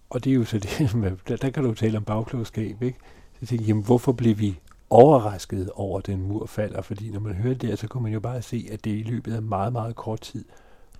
Og 0.09 0.23
det 0.23 0.29
er 0.29 0.35
jo 0.35 0.45
så 0.45 0.59
det, 0.59 0.91
der, 1.41 1.49
kan 1.49 1.63
du 1.63 1.73
tale 1.73 1.97
om 1.97 2.03
bagklogskab, 2.03 2.83
ikke? 2.83 2.97
Så 3.37 3.41
jeg 3.41 3.49
tænkte, 3.49 3.67
jamen 3.67 3.83
hvorfor 3.83 4.11
blev 4.11 4.39
vi 4.39 4.59
overrasket 4.89 5.69
over, 5.71 5.99
at 5.99 6.05
den 6.05 6.21
mur 6.21 6.45
falder? 6.45 6.81
Fordi 6.81 7.09
når 7.09 7.19
man 7.19 7.33
hører 7.33 7.53
det, 7.53 7.79
så 7.79 7.87
kunne 7.87 8.03
man 8.03 8.13
jo 8.13 8.19
bare 8.19 8.41
se, 8.41 8.67
at 8.71 8.83
det 8.85 8.91
i 8.91 9.03
løbet 9.03 9.33
af 9.35 9.41
meget, 9.41 9.73
meget 9.73 9.95
kort 9.95 10.21
tid 10.21 10.45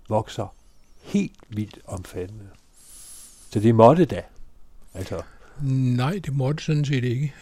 vokser 0.10 0.56
helt 1.02 1.40
vildt 1.50 1.80
omfattende. 1.86 2.48
Så 3.50 3.60
det 3.60 3.76
måtte 3.76 4.06
da. 4.06 4.22
Altså. 4.94 5.22
Nej, 5.62 6.20
det 6.26 6.36
måtte 6.36 6.64
sådan 6.64 6.86
set 6.86 7.04
ikke. 7.04 7.34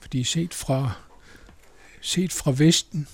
Fordi 0.00 0.24
set 0.24 0.54
fra, 0.54 0.92
set 2.00 2.32
fra 2.32 2.52
Vesten, 2.56 3.08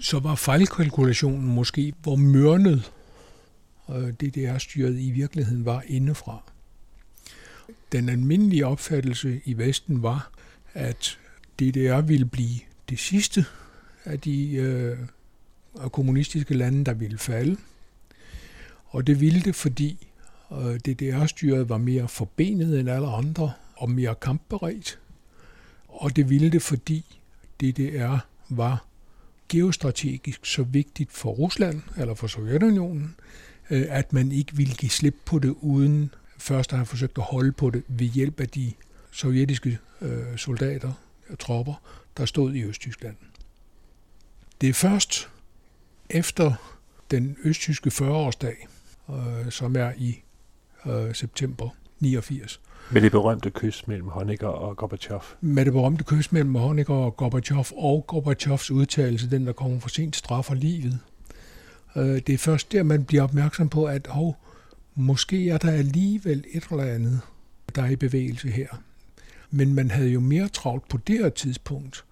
så 0.00 0.18
var 0.18 0.34
fejlkalkulationen 0.34 1.54
måske, 1.54 1.94
hvor 2.02 2.16
mørnet 2.16 2.92
øh, 3.90 4.12
DDR-styret 4.12 4.98
i 4.98 5.10
virkeligheden 5.10 5.64
var 5.64 5.82
indefra. 5.86 6.42
Den 7.92 8.08
almindelige 8.08 8.66
opfattelse 8.66 9.40
i 9.44 9.58
Vesten 9.58 10.02
var, 10.02 10.30
at 10.74 11.18
DDR 11.60 12.00
ville 12.00 12.26
blive 12.26 12.60
det 12.88 12.98
sidste 12.98 13.44
af 14.04 14.20
de 14.20 14.52
øh, 14.52 14.98
kommunistiske 15.92 16.54
lande, 16.54 16.84
der 16.84 16.94
ville 16.94 17.18
falde. 17.18 17.56
Og 18.86 19.06
det 19.06 19.20
ville 19.20 19.40
det, 19.40 19.54
fordi 19.54 20.06
øh, 20.52 20.74
DDR-styret 20.76 21.68
var 21.68 21.78
mere 21.78 22.08
forbenet 22.08 22.80
end 22.80 22.90
alle 22.90 23.08
andre 23.08 23.52
og 23.76 23.90
mere 23.90 24.14
kampberedt. 24.14 24.98
Og 25.88 26.16
det 26.16 26.30
ville 26.30 26.50
det, 26.50 26.62
fordi 26.62 27.04
DDR 27.60 28.16
var 28.48 28.84
geostrategisk 29.48 30.46
så 30.46 30.62
vigtigt 30.62 31.12
for 31.12 31.30
Rusland 31.30 31.82
eller 31.96 32.14
for 32.14 32.26
Sovjetunionen, 32.26 33.16
øh, 33.70 33.86
at 33.88 34.12
man 34.12 34.32
ikke 34.32 34.56
ville 34.56 34.74
give 34.74 34.90
slip 34.90 35.16
på 35.24 35.38
det 35.38 35.54
uden 35.60 36.14
først 36.38 36.72
at 36.72 36.78
have 36.78 36.86
forsøgt 36.86 37.18
at 37.18 37.24
holde 37.24 37.52
på 37.52 37.70
det 37.70 37.82
ved 37.88 38.06
hjælp 38.06 38.40
af 38.40 38.48
de 38.48 38.72
sovjetiske 39.10 39.78
øh, 40.00 40.36
soldater 40.36 40.92
og 41.30 41.38
tropper, 41.38 41.74
der 42.16 42.24
stod 42.24 42.54
i 42.54 42.64
Østtyskland. 42.64 43.16
Det 44.60 44.68
er 44.68 44.72
først 44.74 45.30
efter 46.10 46.52
den 47.10 47.36
østtyske 47.44 47.90
40-årsdag, 47.90 48.68
øh, 49.10 49.50
som 49.50 49.76
er 49.76 49.92
i 49.96 50.22
øh, 50.86 51.14
september 51.14 51.68
89. 52.00 52.60
Med 52.92 53.02
det 53.02 53.12
berømte 53.12 53.50
kys 53.50 53.86
mellem 53.86 54.08
Honecker 54.08 54.46
og 54.46 54.76
Gorbachev. 54.76 55.20
Med 55.40 55.64
det 55.64 55.72
berømte 55.72 56.04
kys 56.04 56.32
mellem 56.32 56.54
Honecker 56.54 56.94
og 56.94 57.16
Gorbachev, 57.16 57.64
og 57.76 58.04
Gorbachevs 58.06 58.70
udtalelse, 58.70 59.30
den 59.30 59.46
der 59.46 59.52
kommer 59.52 59.80
for 59.80 59.88
sent 59.88 60.16
straffer 60.16 60.54
livet. 60.54 60.98
Øh, 61.96 62.04
det 62.04 62.28
er 62.28 62.38
først 62.38 62.72
der, 62.72 62.82
man 62.82 63.04
bliver 63.04 63.22
opmærksom 63.22 63.68
på, 63.68 63.84
at 63.84 64.06
hov, 64.06 64.36
måske 64.94 65.50
er 65.50 65.58
der 65.58 65.70
alligevel 65.70 66.44
et 66.52 66.64
eller 66.70 66.84
andet, 66.84 67.20
der 67.74 67.82
er 67.82 67.88
i 67.88 67.96
bevægelse 67.96 68.48
her. 68.48 68.68
Men 69.50 69.74
man 69.74 69.90
havde 69.90 70.10
jo 70.10 70.20
mere 70.20 70.48
travlt 70.48 70.88
på 70.88 70.96
det 71.06 71.18
her 71.18 71.28
tidspunkt 71.28 72.04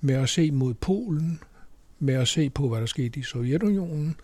med 0.00 0.14
at 0.14 0.28
se 0.28 0.50
mod 0.50 0.74
Polen, 0.74 1.40
med 1.98 2.14
at 2.14 2.28
se 2.28 2.50
på, 2.50 2.68
hvad 2.68 2.80
der 2.80 2.86
skete 2.86 3.20
i 3.20 3.22
Sovjetunionen, 3.22 4.16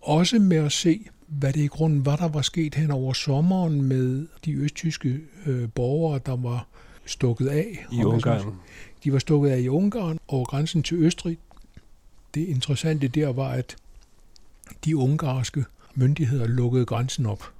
også 0.00 0.38
med 0.38 0.56
at 0.56 0.72
se, 0.72 1.06
hvad 1.26 1.52
det 1.52 1.60
i 1.60 1.66
grunden 1.66 2.06
var, 2.06 2.16
der 2.16 2.28
var 2.28 2.42
sket 2.42 2.74
hen 2.74 2.90
over 2.90 3.12
sommeren 3.12 3.82
med 3.82 4.26
de 4.44 4.52
østtyske 4.52 5.20
øh, 5.46 5.68
borgere, 5.74 6.20
der 6.26 6.36
var 6.36 6.66
stukket 7.06 7.48
af. 7.48 7.86
I 7.92 8.04
Ungarn. 8.04 8.54
De 9.04 9.12
var 9.12 9.18
stukket 9.18 9.50
af 9.50 9.58
i 9.58 9.68
Ungarn 9.68 10.18
over 10.28 10.44
grænsen 10.44 10.82
til 10.82 10.96
Østrig. 10.96 11.38
Det 12.34 12.40
interessante 12.40 13.08
der 13.08 13.32
var, 13.32 13.48
at 13.48 13.76
de 14.84 14.96
ungarske 14.96 15.64
myndigheder 15.94 16.46
lukkede 16.46 16.86
grænsen 16.86 17.26
op. 17.26 17.52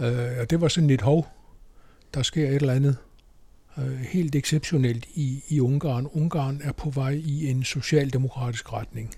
Øh, 0.00 0.38
og 0.40 0.50
det 0.50 0.60
var 0.60 0.68
sådan 0.68 0.88
lidt 0.88 1.00
hov, 1.00 1.28
der 2.14 2.22
sker 2.22 2.48
et 2.48 2.54
eller 2.54 2.72
andet 2.72 2.96
Øh, 3.78 4.00
helt 4.00 4.34
exceptionelt 4.34 5.06
i, 5.14 5.44
i 5.48 5.60
Ungarn. 5.60 6.06
Ungarn 6.12 6.60
er 6.64 6.72
på 6.72 6.90
vej 6.90 7.10
i 7.10 7.50
en 7.50 7.64
socialdemokratisk 7.64 8.72
retning. 8.72 9.14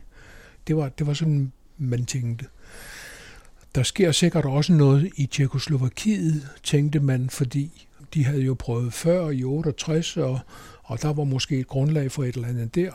Det 0.67 0.77
var, 0.77 0.89
det 0.89 1.07
var 1.07 1.15
sådan, 1.15 1.53
man 1.79 2.05
tænkte. 2.05 2.47
Der 3.75 3.83
sker 3.83 4.13
sikkert 4.13 4.45
også 4.45 4.73
noget 4.73 5.11
i 5.17 5.27
Tjekoslovakiet, 5.27 6.49
tænkte 6.63 7.01
man, 7.01 7.31
fordi 7.31 7.87
de 8.15 8.25
havde 8.25 8.43
jo 8.43 8.55
prøvet 8.55 8.93
før 8.93 9.31
i 9.31 9.45
68, 9.45 10.17
og, 10.17 10.39
og 10.83 11.03
der 11.03 11.13
var 11.13 11.25
måske 11.25 11.59
et 11.59 11.67
grundlag 11.67 12.13
for 12.13 12.25
et 12.25 12.35
eller 12.35 12.49
andet 12.49 12.75
der. 12.75 12.91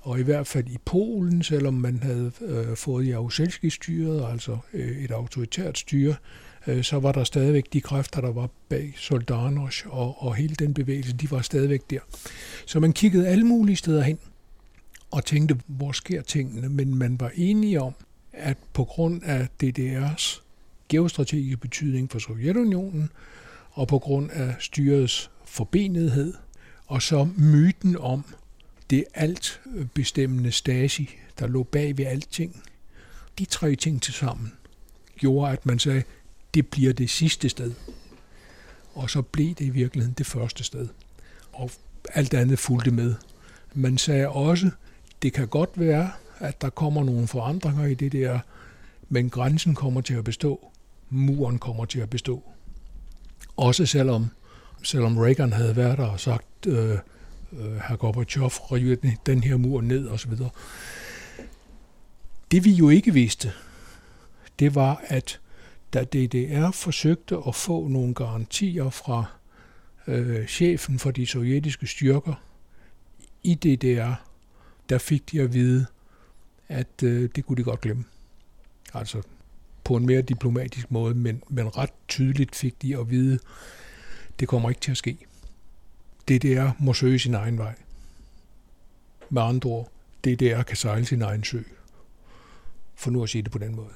Og 0.00 0.20
i 0.20 0.22
hvert 0.22 0.46
fald 0.46 0.68
i 0.68 0.78
Polen, 0.84 1.42
selvom 1.42 1.74
man 1.74 1.98
havde 2.02 2.32
øh, 2.40 2.76
fået 2.76 3.06
Jaruzelski-styret, 3.08 4.30
altså 4.32 4.58
øh, 4.72 5.04
et 5.04 5.10
autoritært 5.10 5.78
styre, 5.78 6.14
Øh, 6.66 6.84
så 6.84 6.98
var 6.98 7.12
der 7.12 7.24
stadigvæk 7.24 7.72
de 7.72 7.80
kræfter, 7.80 8.20
der 8.20 8.32
var 8.32 8.48
bag 8.68 8.94
Soldanos 8.96 9.84
og, 9.86 10.22
og 10.22 10.34
hele 10.34 10.54
den 10.54 10.74
bevægelse, 10.74 11.12
de 11.12 11.30
var 11.30 11.40
stadigvæk 11.40 11.90
der. 11.90 12.00
Så 12.66 12.80
man 12.80 12.92
kiggede 12.92 13.28
alle 13.28 13.44
mulige 13.44 13.76
steder 13.76 14.02
hen 14.02 14.18
og 15.10 15.24
tænkte, 15.24 15.60
hvor 15.66 15.92
sker 15.92 16.22
tingene? 16.22 16.68
Men 16.68 16.94
man 16.94 17.20
var 17.20 17.30
enige 17.34 17.80
om, 17.80 17.94
at 18.32 18.56
på 18.72 18.84
grund 18.84 19.22
af 19.24 19.48
DDR's 19.62 20.42
geostrategiske 20.88 21.56
betydning 21.56 22.10
for 22.10 22.18
Sovjetunionen, 22.18 23.10
og 23.70 23.88
på 23.88 23.98
grund 23.98 24.30
af 24.30 24.54
styrets 24.58 25.30
forbenethed, 25.44 26.34
og 26.86 27.02
så 27.02 27.28
myten 27.36 27.96
om 27.98 28.24
det 28.90 29.04
alt 29.14 29.60
bestemmende 29.94 30.52
Stasi, 30.52 31.10
der 31.38 31.46
lå 31.46 31.62
bag 31.62 31.98
ved 31.98 32.06
alting. 32.06 32.62
De 33.38 33.44
tre 33.44 33.74
ting 33.74 34.02
til 34.02 34.14
sammen 34.14 34.52
gjorde, 35.18 35.52
at 35.52 35.66
man 35.66 35.78
sagde, 35.78 36.02
det 36.56 36.66
bliver 36.66 36.92
det 36.92 37.10
sidste 37.10 37.48
sted. 37.48 37.72
Og 38.94 39.10
så 39.10 39.22
blev 39.22 39.48
det 39.48 39.64
i 39.64 39.70
virkeligheden 39.70 40.14
det 40.18 40.26
første 40.26 40.64
sted. 40.64 40.88
Og 41.52 41.70
alt 42.14 42.34
andet 42.34 42.58
fulgte 42.58 42.90
med. 42.90 43.14
Man 43.74 43.98
sagde 43.98 44.28
også, 44.28 44.70
det 45.22 45.32
kan 45.32 45.48
godt 45.48 45.70
være, 45.74 46.10
at 46.38 46.60
der 46.60 46.70
kommer 46.70 47.04
nogle 47.04 47.26
forandringer 47.26 47.86
i 47.86 47.94
det 47.94 48.12
der, 48.12 48.38
men 49.08 49.30
grænsen 49.30 49.74
kommer 49.74 50.00
til 50.00 50.14
at 50.14 50.24
bestå. 50.24 50.70
Muren 51.10 51.58
kommer 51.58 51.84
til 51.84 52.00
at 52.00 52.10
bestå. 52.10 52.42
Også 53.56 53.86
selvom, 53.86 54.26
selvom 54.82 55.18
Reagan 55.18 55.52
havde 55.52 55.76
været 55.76 55.98
der 55.98 56.06
og 56.06 56.20
sagt, 56.20 56.66
øh, 56.66 56.98
øh, 57.52 57.76
herr 57.88 57.96
Gorbachev 57.96 58.46
rive 58.46 58.96
den 59.26 59.42
her 59.42 59.56
mur 59.56 59.80
ned 59.80 60.08
osv. 60.08 60.32
Det 62.50 62.64
vi 62.64 62.70
jo 62.70 62.88
ikke 62.88 63.12
vidste, 63.12 63.52
det 64.58 64.74
var, 64.74 65.02
at 65.06 65.40
da 65.94 66.04
DDR 66.04 66.70
forsøgte 66.70 67.36
at 67.48 67.54
få 67.54 67.88
nogle 67.88 68.14
garantier 68.14 68.90
fra 68.90 69.24
øh, 70.06 70.46
chefen 70.46 70.98
for 70.98 71.10
de 71.10 71.26
sovjetiske 71.26 71.86
styrker 71.86 72.34
i 73.42 73.54
DDR, 73.54 74.12
der 74.88 74.98
fik 74.98 75.32
de 75.32 75.40
at 75.40 75.54
vide, 75.54 75.86
at 76.68 77.02
øh, 77.02 77.30
det 77.36 77.46
kunne 77.46 77.56
de 77.56 77.62
godt 77.62 77.80
glemme. 77.80 78.04
Altså 78.94 79.22
på 79.84 79.96
en 79.96 80.06
mere 80.06 80.22
diplomatisk 80.22 80.90
måde, 80.90 81.14
men, 81.14 81.42
men 81.48 81.76
ret 81.76 81.90
tydeligt 82.08 82.56
fik 82.56 82.82
de 82.82 82.96
at 82.98 83.10
vide, 83.10 83.38
det 84.40 84.48
kommer 84.48 84.68
ikke 84.68 84.80
til 84.80 84.90
at 84.90 84.96
ske. 84.96 85.18
DDR 86.28 86.70
må 86.78 86.92
søge 86.92 87.18
sin 87.18 87.34
egen 87.34 87.58
vej. 87.58 87.74
Med 89.30 89.42
andre 89.42 89.70
ord, 89.70 89.90
DDR 90.24 90.62
kan 90.62 90.76
sejle 90.76 91.06
sin 91.06 91.22
egen 91.22 91.44
sø. 91.44 91.62
For 92.94 93.10
nu 93.10 93.22
at 93.22 93.28
sige 93.28 93.42
det 93.42 93.52
på 93.52 93.58
den 93.58 93.76
måde. 93.76 93.90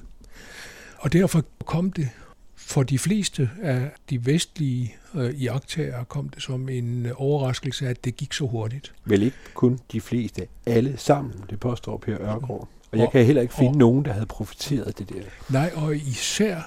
Og 1.01 1.13
derfor 1.13 1.43
kom 1.65 1.91
det 1.91 2.09
for 2.55 2.83
de 2.83 2.99
fleste 2.99 3.49
af 3.61 3.91
de 4.09 4.25
vestlige 4.25 4.95
øh, 5.15 5.33
iagtager 5.33 6.03
kom 6.03 6.29
det 6.29 6.43
som 6.43 6.69
en 6.69 7.11
overraskelse, 7.15 7.87
at 7.87 8.05
det 8.05 8.15
gik 8.15 8.33
så 8.33 8.47
hurtigt. 8.47 8.93
Vel 9.05 9.23
ikke 9.23 9.37
kun 9.53 9.79
de 9.91 10.01
fleste, 10.01 10.47
alle 10.65 10.97
sammen, 10.97 11.33
det 11.49 11.59
påstår 11.59 11.97
Per 11.97 12.21
Ørgaard. 12.21 12.69
Og 12.91 12.97
jeg 12.97 13.11
kan 13.11 13.25
heller 13.25 13.41
ikke 13.41 13.53
finde 13.53 13.71
og, 13.71 13.75
nogen, 13.75 14.05
der 14.05 14.13
havde 14.13 14.25
profiteret 14.25 14.99
det 14.99 15.09
der. 15.09 15.21
Nej, 15.49 15.71
og 15.75 15.95
især 15.95 16.61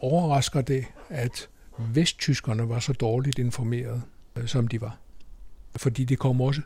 overrasker 0.00 0.60
det, 0.60 0.84
at 1.08 1.48
vesttyskerne 1.78 2.68
var 2.68 2.78
så 2.78 2.92
dårligt 2.92 3.38
informeret, 3.38 4.02
øh, 4.36 4.46
som 4.46 4.68
de 4.68 4.80
var. 4.80 4.98
Fordi 5.76 6.04
det 6.04 6.18
kom 6.18 6.40
også 6.40 6.60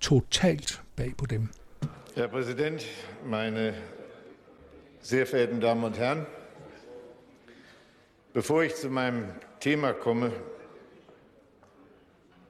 totalt 0.00 0.82
bag 0.96 1.12
på 1.18 1.26
dem. 1.26 1.48
Herr 2.16 2.26
Präsident, 2.26 2.82
meine 3.26 3.74
sehr 5.02 5.24
verehrten 5.24 5.60
Damen 5.60 5.84
und 5.84 5.96
Herren, 5.96 6.26
bevor 8.32 8.62
ich 8.62 8.74
zu 8.74 8.90
meinem 8.90 9.24
Thema 9.60 9.92
komme, 9.92 10.32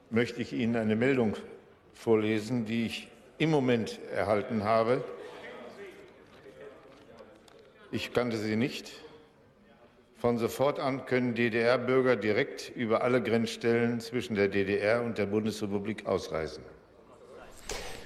möchte 0.09 0.41
ich 0.41 0.53
Ihnen 0.53 0.75
eine 0.75 0.95
Meldung 0.95 1.35
vorlesen, 1.93 2.65
die 2.65 2.85
ich 2.85 3.07
im 3.37 3.51
Moment 3.51 3.99
erhalten 4.15 4.63
habe. 4.63 5.03
Ich 7.91 8.13
kannte 8.13 8.37
sie 8.37 8.55
nicht. 8.55 8.91
Von 10.17 10.37
sofort 10.37 10.79
an 10.79 11.05
können 11.05 11.33
DDR-Bürger 11.33 12.15
direkt 12.17 12.71
über 12.75 13.03
alle 13.03 13.23
Grenzstellen 13.23 13.99
zwischen 14.01 14.35
der 14.35 14.49
DDR 14.49 15.01
und 15.01 15.17
der 15.17 15.25
Bundesrepublik 15.25 16.05
ausreisen. 16.05 16.61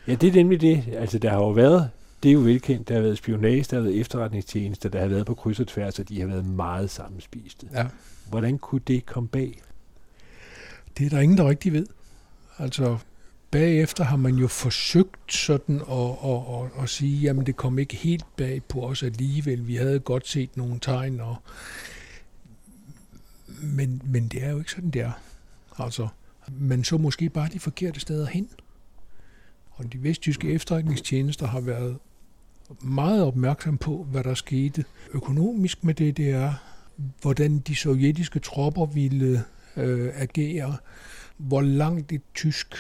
Ja, 0.06 0.16
nemlig 0.22 0.60
det. 0.60 0.84
Altså, 1.00 1.18
der 1.18 1.32
har 1.32 1.40
jo 1.40 1.56
det 2.24 2.30
er 2.30 2.34
jo 2.34 2.40
velkendt, 2.40 2.88
der 2.88 2.94
har 2.94 3.02
været 3.02 3.18
spionage, 3.18 3.64
der 3.64 3.76
har 3.76 3.84
været 3.84 4.00
efterretningstjenester, 4.00 4.90
der 4.90 5.00
har 5.00 5.08
været 5.08 5.26
på 5.26 5.34
kryds 5.34 5.60
og 5.60 5.68
tværs, 5.68 6.00
og 6.00 6.10
de 6.10 6.20
har 6.20 6.28
været 6.28 6.46
meget 6.46 6.90
sammenspiste. 6.90 7.68
Ja. 7.74 7.88
Hvordan 8.30 8.58
kunne 8.58 8.82
det 8.88 9.06
komme 9.06 9.30
bag? 9.30 9.62
Det 10.98 11.06
er 11.06 11.10
der 11.10 11.20
ingen, 11.20 11.38
der 11.38 11.50
rigtig 11.50 11.74
ved. 11.74 11.86
Altså, 12.58 12.98
bagefter 13.52 14.04
har 14.04 14.18
man 14.18 14.36
jo 14.36 14.48
forsøgt 14.48 15.34
sådan 15.34 15.76
at, 15.76 16.10
at, 16.26 16.42
at, 16.56 16.84
at 16.84 16.90
sige, 16.90 17.22
jamen 17.22 17.46
det 17.46 17.56
kom 17.56 17.80
ikke 17.80 17.96
helt 17.96 18.26
bag 18.36 18.64
på 18.64 18.88
os 18.88 19.04
alligevel. 19.04 19.68
Vi 19.68 19.76
havde 19.76 20.00
godt 20.00 20.28
set 20.28 20.58
nogle 20.58 20.80
tegn, 20.82 21.20
og, 21.20 21.36
men, 23.62 24.02
men 24.06 24.28
det 24.28 24.44
er 24.44 24.52
jo 24.52 24.58
ikke 24.58 24.72
sådan, 24.72 24.90
det 24.90 25.02
er. 25.02 25.12
Altså, 25.80 26.08
men 26.52 26.84
så 26.84 26.98
måske 26.98 27.30
bare 27.30 27.50
de 27.54 27.60
forkerte 27.60 28.00
steder 28.00 28.26
hen. 28.26 28.50
Og 29.72 29.94
de 29.94 30.04
vesttyske 30.04 30.52
efterretningstjenester 30.52 31.48
har 31.48 31.60
været 31.60 31.98
meget 32.82 33.24
opmærksom 33.24 33.78
på, 33.78 34.08
hvad 34.12 34.24
der 34.24 34.34
skete 34.34 34.86
økonomisk 35.14 35.84
med 35.84 35.94
DDR, 35.94 36.50
hvordan 37.22 37.60
de 37.60 37.76
sovjetiske 37.76 38.40
tropper 38.40 38.86
ville 38.86 39.44
øh, 39.78 40.12
agere, 40.16 40.78
hvor 41.38 41.62
langt 41.62 42.12
et 42.12 42.22
tysk 42.36 42.76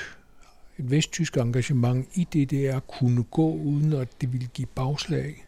et 0.79 0.91
vesttysk 0.91 1.37
engagement 1.37 2.07
i 2.13 2.23
DDR 2.23 2.79
kunne 2.79 3.23
gå, 3.23 3.53
uden 3.53 3.93
at 3.93 4.07
det 4.21 4.33
ville 4.33 4.47
give 4.53 4.67
bagslag. 4.75 5.45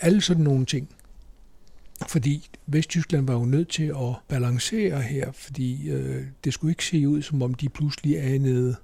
Alle 0.00 0.20
sådan 0.20 0.44
nogle 0.44 0.66
ting. 0.66 0.88
Fordi 2.08 2.48
Vesttyskland 2.66 3.26
var 3.26 3.34
jo 3.34 3.44
nødt 3.44 3.68
til 3.68 3.84
at 3.86 4.14
balancere 4.28 5.02
her, 5.02 5.32
fordi 5.32 5.90
øh, 5.90 6.24
det 6.44 6.52
skulle 6.52 6.72
ikke 6.72 6.84
se 6.84 7.08
ud, 7.08 7.22
som 7.22 7.42
om 7.42 7.54
de 7.54 7.68
pludselig 7.68 8.34
anede 8.34 8.76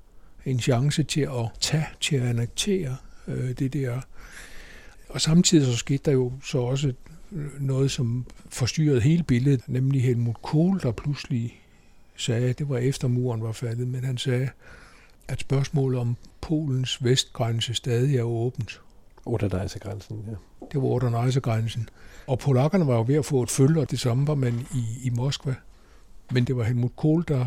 en 0.45 0.61
chance 0.61 1.03
til 1.03 1.21
at 1.21 1.51
tage, 1.61 1.87
til 2.01 2.17
at 2.17 2.23
annektere 2.23 2.97
øh, 3.29 3.51
det 3.51 3.73
der. 3.73 4.01
Og 5.13 5.21
samtidig 5.21 5.67
så 5.67 5.77
skete 5.77 6.03
der 6.05 6.13
jo 6.13 6.33
så 6.45 6.59
også 6.59 6.93
noget, 7.61 7.91
som 7.91 8.27
forstyrrede 8.49 9.01
hele 9.01 9.23
billedet, 9.23 9.61
nemlig 9.67 10.03
Helmut 10.03 10.43
Kohl, 10.43 10.81
der 10.83 10.93
pludselig 10.93 11.61
sagde, 12.17 12.53
det 12.53 12.69
var 12.69 12.79
efter 12.79 13.09
muren 13.09 13.43
var 13.43 13.53
faldet, 13.53 13.89
men 13.89 14.05
han 14.05 14.19
sagde, 14.19 14.49
at 15.29 15.41
spørgsmålet 15.41 16.01
om 16.01 16.17
Polens 16.41 17.05
vestgrænse 17.05 17.75
stadig 17.75 18.17
er 18.17 18.23
åbent. 18.23 18.81
Oder-Neisse-grænsen, 19.27 20.25
ja. 20.27 20.35
Det 20.73 20.83
var 20.83 20.89
Oder-Neisse-grænsen. 20.89 21.89
Og 22.27 22.39
polakkerne 22.39 22.87
var 22.87 22.95
jo 22.95 23.05
ved 23.07 23.15
at 23.15 23.25
få 23.25 23.43
et 23.43 23.51
følge, 23.51 23.81
og 23.81 23.91
det 23.91 24.01
samme 24.01 24.27
var 24.27 24.35
man 24.35 24.67
i, 24.75 25.07
i 25.07 25.11
Moskva. 25.11 25.55
Men 26.33 26.45
det 26.45 26.57
var 26.57 26.65
Helmut 26.65 26.97
Kohl, 26.97 27.25
der 27.29 27.47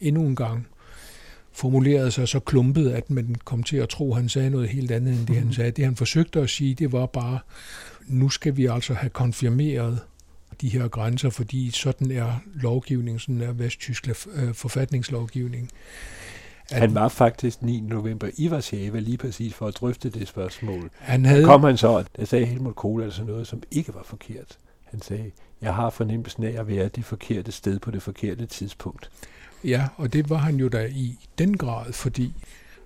endnu 0.00 0.26
en 0.26 0.36
gang 0.36 0.66
formulerede 1.56 2.10
sig 2.10 2.28
så 2.28 2.40
klumpet, 2.40 2.90
at 2.90 3.10
man 3.10 3.36
kom 3.44 3.62
til 3.62 3.76
at 3.76 3.88
tro, 3.88 4.10
at 4.10 4.16
han 4.16 4.28
sagde 4.28 4.50
noget 4.50 4.68
helt 4.68 4.90
andet 4.90 5.14
end 5.14 5.26
det, 5.26 5.36
han 5.36 5.44
mhm. 5.44 5.52
sagde. 5.52 5.70
Det, 5.70 5.84
han 5.84 5.96
forsøgte 5.96 6.40
at 6.40 6.50
sige, 6.50 6.74
det 6.74 6.92
var 6.92 7.06
bare, 7.06 7.38
nu 8.06 8.28
skal 8.28 8.56
vi 8.56 8.66
altså 8.66 8.94
have 8.94 9.10
konfirmeret 9.10 9.98
de 10.60 10.68
her 10.68 10.88
grænser, 10.88 11.30
fordi 11.30 11.70
sådan 11.70 12.10
er 12.10 12.32
lovgivningen, 12.54 13.18
sådan 13.18 13.40
er 13.40 13.52
vesttysk 13.52 14.08
øh, 14.08 14.54
forfatningslovgivning. 14.54 15.70
At 16.70 16.80
han 16.80 16.94
var 16.94 17.08
faktisk 17.08 17.62
9. 17.62 17.80
november 17.80 18.28
i 18.36 18.48
Warszawa 18.48 18.98
lige 18.98 19.16
præcis 19.16 19.54
for 19.54 19.66
at 19.66 19.76
drøfte 19.76 20.10
det 20.10 20.28
spørgsmål. 20.28 20.90
Han 20.98 21.24
havde... 21.24 21.44
kom 21.44 21.62
han 21.62 21.76
så, 21.76 22.04
der 22.16 22.24
sagde 22.24 22.46
Helmut 22.46 22.76
Kohl 22.76 23.02
altså 23.02 23.24
noget, 23.24 23.46
som 23.46 23.62
ikke 23.70 23.94
var 23.94 24.02
forkert. 24.02 24.58
Han 24.84 25.02
sagde, 25.02 25.30
jeg 25.60 25.74
har 25.74 25.90
fornemmelsen 25.90 26.44
af 26.44 26.60
at 26.60 26.68
være 26.68 26.88
det 26.88 27.04
forkerte 27.04 27.52
sted 27.52 27.78
på 27.78 27.90
det 27.90 28.02
forkerte 28.02 28.46
tidspunkt. 28.46 29.10
Ja, 29.64 29.88
og 29.96 30.12
det 30.12 30.30
var 30.30 30.36
han 30.36 30.56
jo 30.56 30.68
da 30.68 30.86
i 30.86 31.18
den 31.38 31.56
grad, 31.56 31.92
fordi 31.92 32.32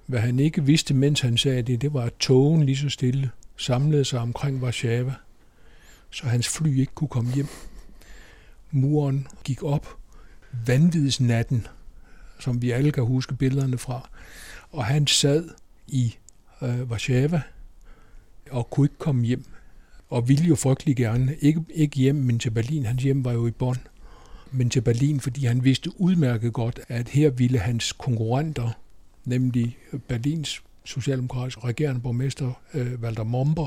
hvad 0.06 0.20
han 0.20 0.40
ikke 0.40 0.64
vidste, 0.64 0.94
mens 0.94 1.20
han 1.20 1.36
sagde 1.36 1.62
det, 1.62 1.82
det 1.82 1.94
var, 1.94 2.02
at 2.02 2.14
togen 2.20 2.62
lige 2.62 2.76
så 2.76 2.88
stille 2.88 3.30
samlede 3.56 4.04
sig 4.04 4.20
omkring 4.20 4.62
Warszawa, 4.62 5.14
så 6.10 6.26
hans 6.26 6.48
fly 6.48 6.80
ikke 6.80 6.94
kunne 6.94 7.08
komme 7.08 7.34
hjem. 7.34 7.48
Muren 8.70 9.26
gik 9.44 9.62
op, 9.62 9.96
vanvidsnatten 10.66 11.66
som 12.40 12.62
vi 12.62 12.70
alle 12.70 12.92
kan 12.92 13.04
huske 13.04 13.34
billederne 13.34 13.78
fra. 13.78 14.08
Og 14.70 14.84
han 14.84 15.06
sad 15.06 15.48
i 15.88 16.16
øh, 16.62 16.82
Warszawa 16.82 17.42
og 18.50 18.70
kunne 18.70 18.84
ikke 18.84 18.98
komme 18.98 19.24
hjem. 19.24 19.44
Og 20.08 20.28
ville 20.28 20.44
jo 20.44 20.54
frygtelig 20.54 20.96
gerne, 20.96 21.36
ikke, 21.40 21.64
ikke 21.74 21.96
hjem, 21.96 22.14
men 22.14 22.38
til 22.38 22.50
Berlin. 22.50 22.84
Hans 22.86 23.02
hjem 23.02 23.24
var 23.24 23.32
jo 23.32 23.46
i 23.46 23.50
Bonn. 23.50 23.78
Men 24.52 24.70
til 24.70 24.80
Berlin, 24.80 25.20
fordi 25.20 25.46
han 25.46 25.64
vidste 25.64 26.00
udmærket 26.00 26.52
godt, 26.52 26.80
at 26.88 27.08
her 27.08 27.30
ville 27.30 27.58
hans 27.58 27.92
konkurrenter, 27.92 28.70
nemlig 29.24 29.78
Berlins 30.08 30.62
socialdemokratiske 30.84 31.64
regerende 31.64 32.00
borgmester 32.00 32.52
øh, 32.74 33.00
Walter 33.00 33.24
Momber, 33.24 33.66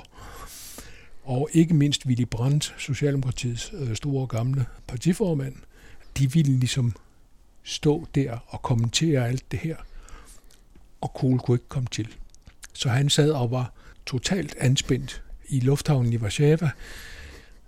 og 1.23 1.49
ikke 1.53 1.73
mindst 1.73 2.05
Willy 2.05 2.25
Brandt, 2.31 2.75
Socialdemokratiets 2.77 3.73
øh, 3.73 3.95
store 3.95 4.27
gamle 4.27 4.65
partiformand, 4.87 5.55
de 6.17 6.31
ville 6.31 6.59
ligesom 6.59 6.95
stå 7.63 8.07
der 8.15 8.37
og 8.47 8.61
kommentere 8.61 9.27
alt 9.27 9.51
det 9.51 9.59
her, 9.59 9.75
og 11.01 11.13
Kohl 11.13 11.39
kunne 11.39 11.55
ikke 11.55 11.69
komme 11.69 11.87
til. 11.91 12.07
Så 12.73 12.89
han 12.89 13.09
sad 13.09 13.31
og 13.31 13.51
var 13.51 13.73
totalt 14.05 14.55
anspændt 14.59 15.23
i 15.49 15.59
lufthavnen 15.59 16.13
i 16.13 16.17
Warszawa, 16.17 16.69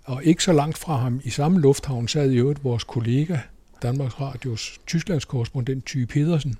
og 0.06 0.24
ikke 0.24 0.42
så 0.42 0.52
langt 0.52 0.78
fra 0.78 0.96
ham 0.96 1.20
i 1.24 1.30
samme 1.30 1.60
lufthavn 1.60 2.08
sad 2.08 2.30
jo 2.30 2.50
et 2.50 2.64
vores 2.64 2.84
kollega, 2.84 3.38
Danmarks 3.82 4.20
Radios 4.20 4.80
Tysklands 4.86 5.24
korrespondent 5.24 5.86
Ty 5.86 6.04
Pedersen, 6.04 6.54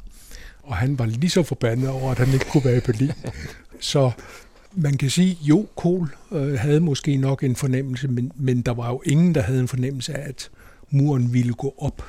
og 0.62 0.76
han 0.76 0.98
var 0.98 1.06
lige 1.06 1.30
så 1.30 1.42
forbandet 1.42 1.88
over, 1.88 2.10
at 2.10 2.18
han 2.18 2.34
ikke 2.34 2.46
kunne 2.50 2.64
være 2.64 2.76
i 2.76 2.80
Berlin. 2.80 3.12
Så 3.80 4.10
man 4.72 4.96
kan 4.96 5.10
sige, 5.10 5.38
jo, 5.42 5.66
Kohl 5.76 6.08
øh, 6.32 6.58
havde 6.58 6.80
måske 6.80 7.16
nok 7.16 7.42
en 7.42 7.56
fornemmelse, 7.56 8.08
men, 8.08 8.32
men 8.34 8.62
der 8.62 8.72
var 8.72 8.88
jo 8.88 9.02
ingen, 9.04 9.34
der 9.34 9.40
havde 9.40 9.60
en 9.60 9.68
fornemmelse 9.68 10.14
af, 10.14 10.28
at 10.28 10.50
muren 10.90 11.32
ville 11.32 11.52
gå 11.52 11.74
op 11.78 12.02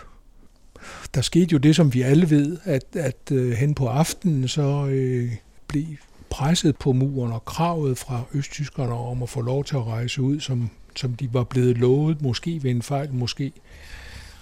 der 1.15 1.21
skete 1.21 1.47
jo 1.51 1.57
det, 1.57 1.75
som 1.75 1.93
vi 1.93 2.01
alle 2.01 2.29
ved, 2.29 2.57
at, 2.63 2.83
at 2.93 3.31
uh, 3.31 3.51
hen 3.51 3.73
på 3.73 3.87
aftenen 3.87 4.47
så 4.47 4.83
uh, 4.83 5.33
blev 5.67 5.85
presset 6.29 6.77
på 6.77 6.91
muren 6.91 7.31
og 7.31 7.45
kravet 7.45 7.97
fra 7.97 8.21
østtyskerne 8.33 8.93
om 8.93 9.23
at 9.23 9.29
få 9.29 9.41
lov 9.41 9.63
til 9.63 9.75
at 9.75 9.87
rejse 9.87 10.21
ud, 10.21 10.39
som, 10.39 10.69
som 10.97 11.15
de 11.15 11.33
var 11.33 11.43
blevet 11.43 11.77
lovet, 11.77 12.21
måske 12.21 12.63
ved 12.63 12.71
en 12.71 12.81
fejl, 12.81 13.13
måske, 13.13 13.51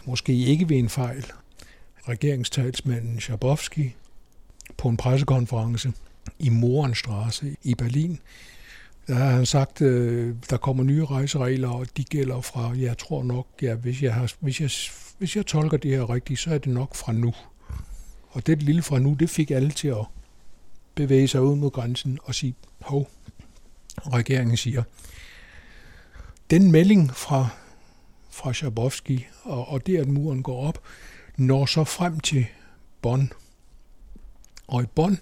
måske 0.06 0.34
ikke 0.34 0.70
ved 0.70 0.78
en 0.78 0.89
fejl. 0.89 1.26
Regeringstalsmanden 2.10 3.20
Schabowski 3.20 3.96
på 4.78 4.89
en 4.89 4.98
pressekonference 4.98 5.94
i 6.39 6.50
Morenstraße 6.50 7.56
i 7.63 7.76
Berlin, 7.76 8.20
der 9.08 9.13
har 9.13 9.32
han 9.32 9.46
sagt, 9.46 9.82
øh, 9.82 10.36
der 10.50 10.58
kommer 10.58 10.84
nye 10.84 11.06
rejseregler, 11.06 11.70
og 11.70 11.88
de 11.98 12.04
gælder 12.04 12.41
fra, 12.41 12.74
jeg 12.78 12.98
tror 12.98 13.24
nok, 13.24 13.48
ja, 13.62 13.76
hvis 13.76 14.04
jeg, 14.04 14.13
har, 14.13 14.34
hvis 14.39 14.62
jeg 14.62 14.70
hvis 15.18 15.36
jeg 15.36 15.46
tolker 15.46 15.78
det 15.78 15.91
her 15.91 16.10
rigtigt, 16.10 16.39
så 16.39 16.54
er 16.54 16.58
det 16.58 16.74
nok 16.74 16.96
fra 16.96 17.13
nu. 17.13 17.34
Og 18.30 18.48
det 18.48 18.63
lille 18.63 18.82
fra 18.82 19.00
nu, 19.00 19.13
det 19.13 19.30
fik 19.30 19.52
alle 19.52 19.72
til 19.72 19.88
at 19.88 20.06
bevæge 20.96 21.28
sig 21.28 21.41
ud 21.41 21.56
mod 21.56 21.72
grænsen 21.72 22.20
og 22.24 22.36
sige, 22.36 22.56
hov, 22.82 23.10
regeringen 23.98 24.58
siger, 24.58 24.84
den 26.60 26.72
melding 26.72 27.12
fra, 27.15 27.48
fra 28.30 28.54
Schabowski, 28.54 29.28
og, 29.44 29.68
og 29.68 29.88
det, 29.88 29.98
at 29.98 30.08
muren 30.08 30.44
går 30.44 30.68
op, 30.68 30.80
når 31.38 31.65
så 31.65 31.84
frem 31.84 32.20
til 32.20 32.46
Bonn. 33.02 33.34
Og 34.68 34.84
i 34.84 34.86
Bonn 34.86 35.20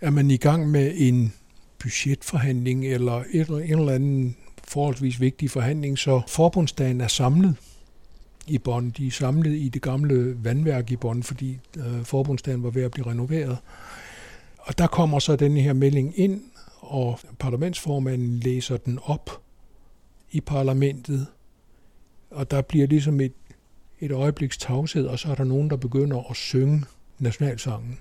er 0.00 0.10
man 0.10 0.30
i 0.30 0.36
gang 0.36 0.70
med 0.70 0.92
en 0.96 1.32
budgetforhandling 1.78 2.86
eller 2.86 3.24
et, 3.32 3.48
en 3.48 3.60
eller 3.60 3.92
anden 3.92 4.36
forholdsvis 4.64 5.20
vigtig 5.20 5.50
forhandling, 5.50 5.98
så 5.98 6.22
forbundsdagen 6.28 7.00
er 7.00 7.08
samlet 7.08 7.56
i 8.46 8.58
Bonn. 8.58 8.90
De 8.90 9.06
er 9.06 9.10
samlet 9.10 9.56
i 9.56 9.68
det 9.68 9.82
gamle 9.82 10.44
vandværk 10.44 10.90
i 10.90 10.96
Bonn, 10.96 11.22
fordi 11.22 11.58
øh, 11.76 12.04
forbundsdagen 12.04 12.62
var 12.62 12.70
ved 12.70 12.82
at 12.82 12.90
blive 12.90 13.06
renoveret. 13.06 13.58
Og 14.58 14.78
der 14.78 14.86
kommer 14.86 15.18
så 15.18 15.36
den 15.36 15.56
her 15.56 15.72
melding 15.72 16.18
ind, 16.18 16.40
og 16.80 17.20
parlamentsformanden 17.38 18.40
læser 18.40 18.76
den 18.76 18.98
op 19.02 19.41
i 20.32 20.40
parlamentet, 20.40 21.26
og 22.30 22.50
der 22.50 22.62
bliver 22.62 22.86
ligesom 22.86 23.20
et, 23.20 23.32
et 24.00 24.12
øjebliks 24.12 24.58
tavshed, 24.58 25.06
og 25.06 25.18
så 25.18 25.30
er 25.30 25.34
der 25.34 25.44
nogen, 25.44 25.70
der 25.70 25.76
begynder 25.76 26.30
at 26.30 26.36
synge 26.36 26.84
nationalsangen. 27.18 27.98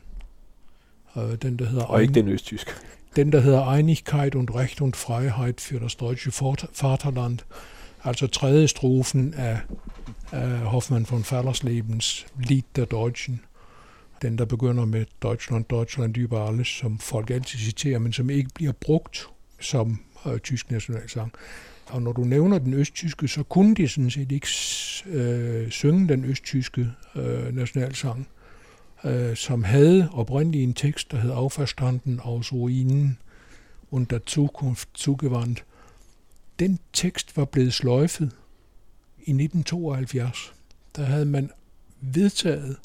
Øh, 1.18 1.36
den, 1.42 1.60
der 1.60 1.66
hedder 1.66 1.84
og 1.84 2.02
ikke 2.02 2.14
den 2.14 2.28
østtysk. 2.28 2.68
Den, 3.16 3.32
der 3.32 3.40
hedder 3.40 3.72
Einigkeit 3.72 4.36
und 4.36 4.56
Recht 4.56 4.82
und 4.82 4.96
Freiheit 4.96 5.62
für 5.62 5.80
das 5.80 5.96
deutsche 5.96 6.32
Vaterland. 6.82 7.40
Altså 8.04 8.28
tredje 8.28 8.68
strofen 8.68 9.34
af 9.34 9.60
af 10.32 10.60
Hoffmann 10.60 11.06
von 11.06 11.24
Fallerslebens 11.24 12.26
Lied 12.40 12.64
der 12.76 12.86
Deutschen. 12.86 13.42
Den, 14.22 14.38
der 14.38 14.46
begynder 14.46 14.86
med 14.86 15.06
Deutschland, 15.24 15.66
Deutschland 15.66 16.18
über 16.18 16.48
alles, 16.48 16.68
som 16.68 17.00
folk 17.00 17.30
altid 17.30 17.60
citerer, 17.60 18.00
men 18.00 18.14
som 18.14 18.30
ikke 18.30 18.50
bliver 18.54 18.72
brugt 18.72 19.30
som 19.60 20.00
øh, 20.26 20.40
tysk 20.40 20.72
nationalsang. 20.72 21.34
Og 21.86 22.02
når 22.02 22.12
du 22.12 22.22
nævner 22.22 22.60
den 22.60 22.74
østtyske, 22.74 23.28
så 23.28 23.44
kunne 23.44 23.76
de 23.76 23.88
sådan 23.88 24.10
set 24.10 24.32
ikke 24.32 24.48
øh, 25.06 25.70
synge 25.70 26.08
den 26.08 26.26
østtyske 26.26 26.88
øh, 27.16 27.56
nationalsang, 27.56 28.28
øh, 29.04 29.36
som 29.36 29.64
havde 29.64 30.10
oprindeligt 30.14 30.64
en 30.64 30.74
tekst, 30.74 31.12
der 31.12 31.18
hed 31.18 31.32
Auferstanden 31.32 32.20
aus 32.24 32.52
Ruinen 32.52 33.18
und 33.92 34.08
der 34.08 34.20
Zukunft 34.30 34.90
zugewandt. 34.98 35.66
Den 36.60 36.80
tekst 36.94 37.38
var 37.38 37.46
blevet 37.46 37.74
sløjfet 37.74 38.32
i 39.18 39.32
1972, 39.32 40.54
der 40.96 41.04
havde 41.04 41.26
man 41.26 41.50
vedtaget, 42.02 42.78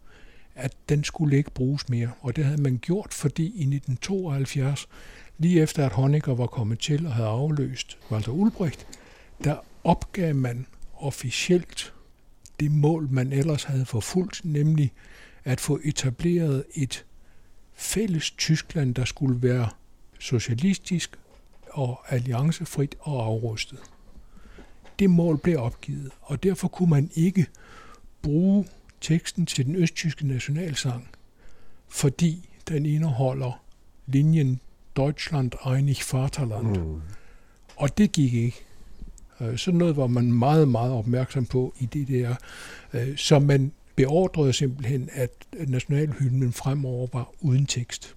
at 0.54 0.72
den 0.88 1.04
skulle 1.04 1.36
ikke 1.36 1.50
bruges 1.50 1.88
mere. 1.88 2.10
Og 2.20 2.36
det 2.36 2.44
havde 2.44 2.62
man 2.62 2.78
gjort, 2.78 3.14
fordi 3.14 3.42
i 3.42 3.74
1972, 3.74 4.88
lige 5.38 5.62
efter 5.62 5.86
at 5.86 5.92
Honecker 5.92 6.34
var 6.34 6.46
kommet 6.46 6.78
til 6.78 7.06
og 7.06 7.12
havde 7.12 7.28
afløst 7.28 7.98
Walter 8.10 8.32
Ulbricht, 8.32 8.86
der 9.44 9.56
opgav 9.84 10.34
man 10.34 10.66
officielt 10.94 11.94
det 12.60 12.70
mål, 12.70 13.08
man 13.10 13.32
ellers 13.32 13.64
havde 13.64 13.86
forfulgt, 13.86 14.40
nemlig 14.44 14.92
at 15.44 15.60
få 15.60 15.80
etableret 15.84 16.64
et 16.74 17.04
fælles 17.74 18.30
Tyskland, 18.30 18.94
der 18.94 19.04
skulle 19.04 19.42
være 19.42 19.68
socialistisk 20.18 21.18
og 21.70 22.00
alliancefrit 22.08 22.96
og 23.00 23.24
afrustet. 23.24 23.78
Det 24.98 25.10
mål 25.10 25.38
blev 25.38 25.58
opgivet, 25.58 26.10
og 26.20 26.42
derfor 26.42 26.68
kunne 26.68 26.90
man 26.90 27.10
ikke 27.14 27.46
bruge 28.22 28.66
teksten 29.00 29.46
til 29.46 29.66
den 29.66 29.76
østtyske 29.76 30.26
nationalsang, 30.26 31.08
fordi 31.88 32.48
den 32.68 32.86
indeholder 32.86 33.62
linjen 34.06 34.60
Deutschland 34.96 35.52
einig 35.66 35.96
Vaterland. 36.12 36.76
Mm. 36.76 37.00
Og 37.76 37.98
det 37.98 38.12
gik 38.12 38.34
ikke. 38.34 38.64
Øh, 39.40 39.58
sådan 39.58 39.78
noget 39.78 39.96
var 39.96 40.06
man 40.06 40.32
meget, 40.32 40.68
meget 40.68 40.92
opmærksom 40.92 41.46
på 41.46 41.74
i 41.78 41.86
det 41.86 42.08
der. 42.08 42.34
Øh, 42.92 43.16
så 43.16 43.38
man 43.38 43.72
beordrede 43.96 44.52
simpelthen, 44.52 45.08
at 45.12 45.30
nationalhymnen 45.68 46.52
fremover 46.52 47.06
var 47.12 47.30
uden 47.40 47.66
tekst. 47.66 48.16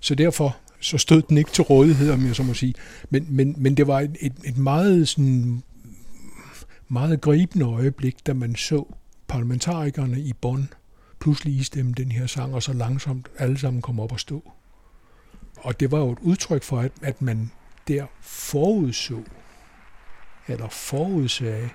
Så 0.00 0.14
derfor 0.14 0.56
så 0.80 0.98
stod 0.98 1.22
den 1.22 1.38
ikke 1.38 1.50
til 1.50 1.64
rådighed, 1.64 2.10
om 2.10 2.26
jeg 2.26 2.36
så 2.36 2.42
må 2.42 2.54
sige. 2.54 2.74
Men, 3.10 3.26
men, 3.28 3.54
men 3.58 3.76
det 3.76 3.86
var 3.86 4.00
et, 4.00 4.16
et, 4.20 4.32
et 4.44 4.58
meget, 4.58 5.08
sådan, 5.08 5.62
meget 6.88 7.20
gribende 7.20 7.66
øjeblik, 7.66 8.26
da 8.26 8.32
man 8.32 8.56
så 8.56 8.84
parlamentarikerne 9.28 10.20
i 10.20 10.32
Bonn 10.32 10.68
pludselig 11.20 11.54
istemme 11.54 11.92
den 11.92 12.12
her 12.12 12.26
sang, 12.26 12.54
og 12.54 12.62
så 12.62 12.72
langsomt 12.72 13.28
alle 13.38 13.58
sammen 13.58 13.82
kom 13.82 14.00
op 14.00 14.12
og 14.12 14.20
stå. 14.20 14.52
Og 15.60 15.80
det 15.80 15.90
var 15.92 15.98
jo 15.98 16.12
et 16.12 16.18
udtryk 16.18 16.62
for, 16.62 16.80
at, 16.80 16.92
at 17.02 17.22
man 17.22 17.50
der 17.88 18.06
forudså, 18.20 19.22
eller 20.48 20.68
forudsagde, 20.68 21.70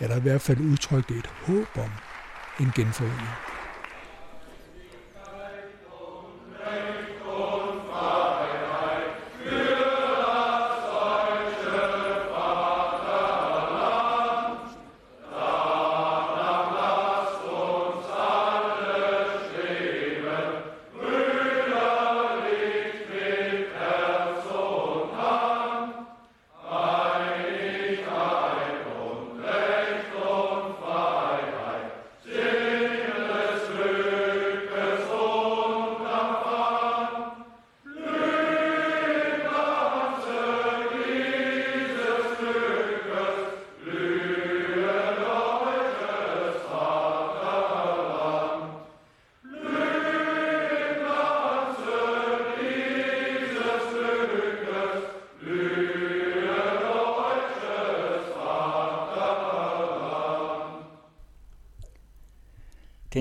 eller 0.00 0.16
i 0.16 0.20
hvert 0.20 0.40
fald 0.40 0.60
udtrykte 0.60 1.14
et 1.14 1.26
håb 1.26 1.68
om 1.76 1.90
en 2.60 2.72
genforening. 2.76 3.28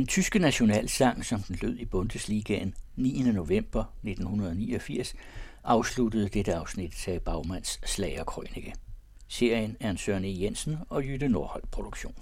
Den 0.03 0.07
tyske 0.07 0.39
nationalsang, 0.39 1.25
som 1.25 1.39
den 1.39 1.57
lød 1.61 1.77
i 1.77 1.85
Bundesligaen 1.85 2.73
9. 2.95 3.21
november 3.21 3.83
1989, 4.03 5.15
afsluttede 5.63 6.29
dette 6.29 6.55
afsnit 6.55 7.07
af 7.07 7.21
Bagmans 7.21 7.79
Slagerkrønike. 7.85 8.73
Serien 9.27 9.77
er 9.79 9.89
en 9.89 9.97
Søren 9.97 10.25
E. 10.25 10.41
Jensen 10.41 10.77
og 10.89 11.03
Jytte 11.03 11.27
Nordholt 11.27 11.71
produktion. 11.71 12.15